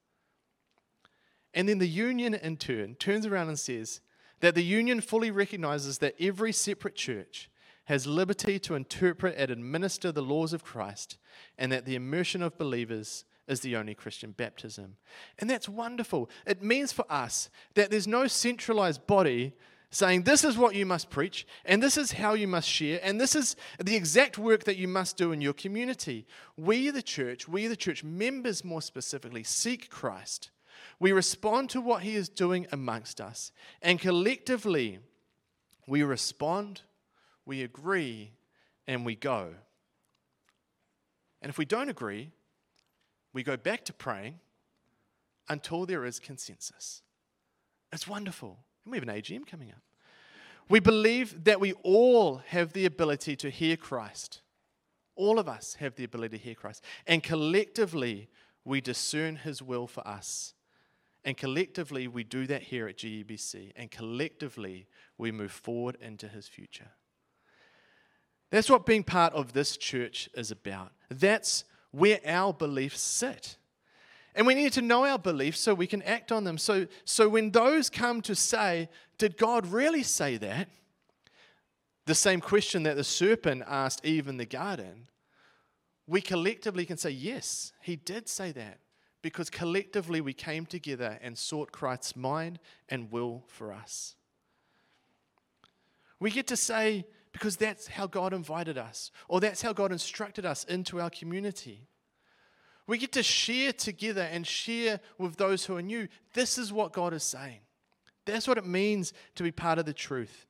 And 1.55 1.69
then 1.69 1.79
the 1.79 1.89
union, 1.89 2.35
in 2.35 2.57
turn, 2.57 2.97
turns 2.97 3.27
around 3.27 3.49
and 3.49 3.59
says 3.59 4.01
that 4.41 4.55
the 4.55 4.65
union 4.65 5.01
fully 5.01 5.31
recognizes 5.31 5.99
that 5.99 6.15
every 6.21 6.53
separate 6.53 6.97
church 6.97 7.49
has 7.85 8.07
liberty 8.07 8.59
to 8.59 8.75
interpret 8.75 9.37
and 9.37 9.51
administer 9.51 10.11
the 10.11 10.23
laws 10.23 10.53
of 10.53 10.65
Christ, 10.65 11.19
and 11.59 11.71
that 11.71 11.85
the 11.85 11.95
immersion 11.95 12.43
of 12.43 12.59
believers 12.59 13.25
is 13.47 13.61
the 13.61 13.77
only 13.77 13.95
Christian 13.95 14.33
baptism. 14.33 14.97
And 15.39 15.49
that's 15.51 15.69
wonderful. 15.69 16.31
It 16.47 16.63
means 16.63 16.93
for 16.93 17.05
us 17.11 17.51
that 17.75 17.91
there's 17.91 18.07
no 18.07 18.27
centralized 18.27 19.07
body 19.07 19.53
saying, 19.91 20.23
This 20.23 20.45
is 20.45 20.57
what 20.57 20.75
you 20.75 20.87
must 20.87 21.11
preach, 21.11 21.47
and 21.65 21.83
this 21.83 21.97
is 21.97 22.13
how 22.13 22.35
you 22.35 22.49
must 22.49 22.69
share, 22.69 23.01
and 23.03 23.21
this 23.21 23.37
is 23.37 23.55
the 23.79 23.97
exact 23.97 24.39
work 24.39 24.65
that 24.65 24.77
you 24.77 24.89
must 24.89 25.17
do 25.17 25.33
in 25.33 25.41
your 25.41 25.53
community. 25.53 26.27
We, 26.57 26.91
the 26.91 27.03
church, 27.03 27.47
we, 27.47 27.67
the 27.67 27.77
church 27.77 28.03
members 28.03 28.65
more 28.65 28.83
specifically, 28.83 29.43
seek 29.43 29.91
Christ. 29.91 30.51
We 30.99 31.13
respond 31.13 31.71
to 31.71 31.81
what 31.81 32.03
he 32.03 32.15
is 32.15 32.29
doing 32.29 32.67
amongst 32.73 33.21
us, 33.21 33.53
and 33.83 34.01
collectively, 34.01 34.99
we 35.87 36.03
respond, 36.03 36.83
we 37.45 37.63
agree, 37.63 38.33
and 38.87 39.05
we 39.05 39.15
go. 39.15 39.55
And 41.43 41.51
if 41.51 41.59
we 41.59 41.65
don't 41.65 41.91
agree, 41.91 42.31
we 43.33 43.43
go 43.43 43.57
back 43.57 43.85
to 43.87 43.93
praying 43.93 44.41
until 45.49 45.85
there 45.85 46.05
is 46.05 46.19
consensus. 46.19 47.03
It's 47.93 48.09
wonderful. 48.09 48.59
And 48.85 48.93
we 48.93 48.99
have 48.99 49.07
an 49.07 49.15
AGM 49.15 49.47
coming 49.47 49.71
up. 49.71 49.83
We 50.69 50.81
believe 50.81 51.45
that 51.45 51.61
we 51.61 51.75
all 51.83 52.39
have 52.49 52.73
the 52.73 52.87
ability 52.87 53.37
to 53.37 53.51
hear 53.51 53.77
Christ. 53.77 54.41
All 55.17 55.39
of 55.39 55.49
us 55.49 55.75
have 55.75 55.95
the 55.95 56.05
ability 56.05 56.39
to 56.39 56.45
hear 56.45 56.55
Christ. 56.55 56.83
And 57.07 57.23
collectively, 57.23 58.29
we 58.65 58.81
discern 58.81 59.37
his 59.37 59.61
will 59.61 59.87
for 59.87 60.07
us. 60.07 60.55
And 61.25 61.37
collectively, 61.37 62.07
we 62.07 62.23
do 62.23 62.47
that 62.47 62.63
here 62.63 62.87
at 62.87 62.99
GEBC. 62.99 63.73
And 63.77 63.91
collectively, 63.91 64.87
we 65.17 65.33
move 65.33 65.53
forward 65.53 65.97
into 66.01 66.29
his 66.29 66.47
future. 66.47 66.91
That's 68.51 68.69
what 68.69 68.87
being 68.87 69.05
part 69.05 69.33
of 69.33 69.53
this 69.53 69.77
church 69.77 70.29
is 70.35 70.51
about. 70.51 70.93
That's 71.09 71.65
where 71.91 72.21
our 72.27 72.53
beliefs 72.53 73.01
sit. 73.01 73.57
And 74.35 74.47
we 74.47 74.55
need 74.55 74.73
to 74.75 74.83
know 74.83 75.05
our 75.05 75.19
beliefs 75.19 75.61
so 75.61 75.75
we 75.75 75.87
can 75.87 76.03
act 76.03 76.33
on 76.33 76.45
them. 76.45 76.59
So, 76.59 76.87
so 77.05 77.29
when 77.29 77.51
those 77.53 77.89
come 77.89 78.21
to 78.23 78.35
say, 78.35 78.89
Did 79.17 79.37
God 79.39 79.67
really 79.67 80.03
say 80.03 80.37
that? 80.39 80.69
The 82.07 82.15
same 82.15 82.41
question 82.41 82.83
that 82.83 82.97
the 82.97 83.05
serpent 83.05 83.63
asked 83.67 84.05
Eve 84.05 84.29
in 84.29 84.37
the 84.37 84.45
garden, 84.45 85.09
we 86.07 86.21
collectively 86.21 86.85
can 86.85 86.97
say, 86.97 87.11
Yes, 87.11 87.73
he 87.81 87.97
did 87.97 88.29
say 88.29 88.53
that. 88.53 88.79
Because 89.25 89.49
collectively 89.49 90.21
we 90.21 90.35
came 90.35 90.67
together 90.67 91.19
and 91.23 91.39
sought 91.39 91.73
Christ's 91.73 92.15
mind 92.15 92.59
and 92.91 93.11
will 93.11 93.43
for 93.49 93.73
us. 93.73 94.17
We 96.21 96.31
get 96.31 96.47
to 96.49 96.59
say, 96.59 97.07
because 97.33 97.57
that's 97.57 97.87
how 97.87 98.07
God 98.07 98.35
invited 98.35 98.77
us, 98.77 99.11
or 99.27 99.41
that's 99.41 99.63
how 99.63 99.73
God 99.73 99.93
instructed 99.93 100.45
us 100.45 100.65
into 100.65 101.01
our 101.01 101.09
community. 101.09 101.89
We 102.87 102.99
get 102.99 103.13
to 103.13 103.23
share 103.23 103.73
together 103.73 104.29
and 104.31 104.47
share 104.47 105.01
with 105.17 105.37
those 105.37 105.65
who 105.65 105.75
are 105.79 105.83
new. 105.83 106.07
This 106.35 106.59
is 106.59 106.71
what 106.71 106.93
God 106.93 107.15
is 107.15 107.23
saying. 107.23 107.61
That's 108.27 108.47
what 108.47 108.59
it 108.59 108.67
means 108.67 109.15
to 109.37 109.43
be 109.43 109.53
part 109.53 109.79
of 109.79 109.87
the 109.87 109.95
truth, 109.95 110.45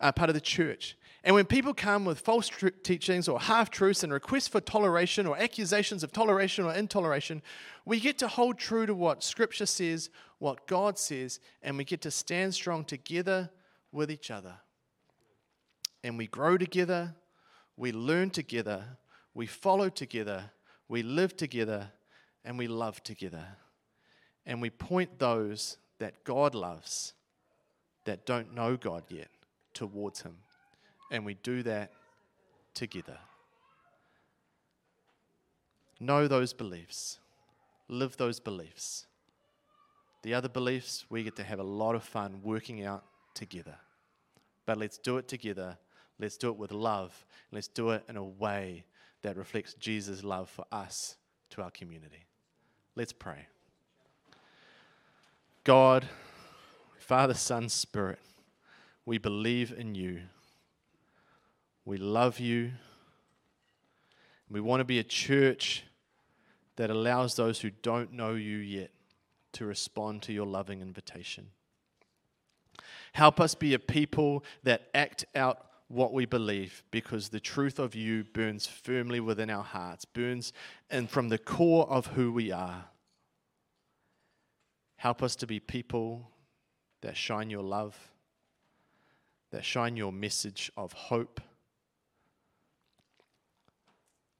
uh, 0.00 0.12
part 0.12 0.30
of 0.30 0.34
the 0.34 0.40
church. 0.40 0.96
And 1.22 1.34
when 1.34 1.44
people 1.44 1.74
come 1.74 2.04
with 2.06 2.18
false 2.18 2.48
tr- 2.48 2.68
teachings 2.68 3.28
or 3.28 3.38
half 3.38 3.70
truths 3.70 4.02
and 4.02 4.12
requests 4.12 4.48
for 4.48 4.60
toleration 4.60 5.26
or 5.26 5.38
accusations 5.38 6.02
of 6.02 6.12
toleration 6.12 6.64
or 6.64 6.72
intoleration, 6.72 7.42
we 7.84 8.00
get 8.00 8.16
to 8.18 8.28
hold 8.28 8.58
true 8.58 8.86
to 8.86 8.94
what 8.94 9.22
Scripture 9.22 9.66
says, 9.66 10.08
what 10.38 10.66
God 10.66 10.98
says, 10.98 11.38
and 11.62 11.76
we 11.76 11.84
get 11.84 12.00
to 12.02 12.10
stand 12.10 12.54
strong 12.54 12.84
together 12.84 13.50
with 13.92 14.10
each 14.10 14.30
other. 14.30 14.54
And 16.02 16.16
we 16.16 16.26
grow 16.26 16.56
together, 16.56 17.14
we 17.76 17.92
learn 17.92 18.30
together, 18.30 18.82
we 19.34 19.46
follow 19.46 19.90
together, 19.90 20.50
we 20.88 21.02
live 21.02 21.36
together 21.36 21.90
and 22.44 22.56
we 22.56 22.66
love 22.66 23.02
together. 23.02 23.44
And 24.46 24.62
we 24.62 24.70
point 24.70 25.18
those 25.18 25.76
that 25.98 26.24
God 26.24 26.54
loves 26.54 27.12
that 28.06 28.24
don't 28.24 28.54
know 28.54 28.78
God 28.78 29.04
yet 29.10 29.28
towards 29.80 30.20
Him. 30.20 30.36
And 31.10 31.24
we 31.24 31.32
do 31.32 31.62
that 31.62 31.90
together. 32.74 33.16
Know 35.98 36.28
those 36.28 36.52
beliefs, 36.52 37.18
live 37.88 38.18
those 38.18 38.40
beliefs. 38.40 39.06
The 40.22 40.34
other 40.34 40.50
beliefs, 40.50 41.06
we 41.08 41.22
get 41.22 41.36
to 41.36 41.42
have 41.42 41.60
a 41.60 41.64
lot 41.64 41.94
of 41.94 42.04
fun 42.04 42.40
working 42.42 42.84
out 42.84 43.04
together. 43.32 43.76
But 44.66 44.76
let's 44.76 44.98
do 44.98 45.16
it 45.16 45.28
together. 45.28 45.78
Let's 46.18 46.36
do 46.36 46.50
it 46.50 46.58
with 46.58 46.72
love. 46.72 47.24
Let's 47.50 47.68
do 47.68 47.90
it 47.90 48.04
in 48.06 48.18
a 48.18 48.24
way 48.24 48.84
that 49.22 49.38
reflects 49.38 49.72
Jesus' 49.74 50.22
love 50.22 50.50
for 50.50 50.66
us 50.70 51.16
to 51.50 51.62
our 51.62 51.70
community. 51.70 52.26
Let's 52.96 53.14
pray. 53.14 53.46
God, 55.64 56.06
Father, 56.98 57.32
Son, 57.32 57.70
Spirit, 57.70 58.18
we 59.04 59.18
believe 59.18 59.72
in 59.76 59.94
you. 59.94 60.22
We 61.84 61.96
love 61.96 62.38
you. 62.38 62.72
We 64.48 64.60
want 64.60 64.80
to 64.80 64.84
be 64.84 64.98
a 64.98 65.04
church 65.04 65.84
that 66.76 66.90
allows 66.90 67.36
those 67.36 67.60
who 67.60 67.70
don't 67.70 68.12
know 68.12 68.34
you 68.34 68.56
yet 68.56 68.90
to 69.52 69.64
respond 69.64 70.22
to 70.22 70.32
your 70.32 70.46
loving 70.46 70.80
invitation. 70.80 71.48
Help 73.12 73.40
us 73.40 73.54
be 73.54 73.74
a 73.74 73.78
people 73.78 74.44
that 74.62 74.88
act 74.94 75.24
out 75.34 75.66
what 75.88 76.12
we 76.12 76.24
believe 76.24 76.84
because 76.92 77.28
the 77.28 77.40
truth 77.40 77.80
of 77.80 77.96
you 77.96 78.22
burns 78.22 78.66
firmly 78.66 79.18
within 79.18 79.50
our 79.50 79.64
hearts, 79.64 80.04
burns 80.04 80.52
and 80.88 81.10
from 81.10 81.28
the 81.28 81.38
core 81.38 81.90
of 81.90 82.06
who 82.08 82.32
we 82.32 82.52
are. 82.52 82.84
Help 84.96 85.22
us 85.22 85.34
to 85.34 85.46
be 85.46 85.58
people 85.58 86.30
that 87.00 87.16
shine 87.16 87.50
your 87.50 87.62
love, 87.62 87.98
that 89.50 89.64
shine 89.64 89.96
your 89.96 90.12
message 90.12 90.70
of 90.76 90.92
hope, 90.92 91.40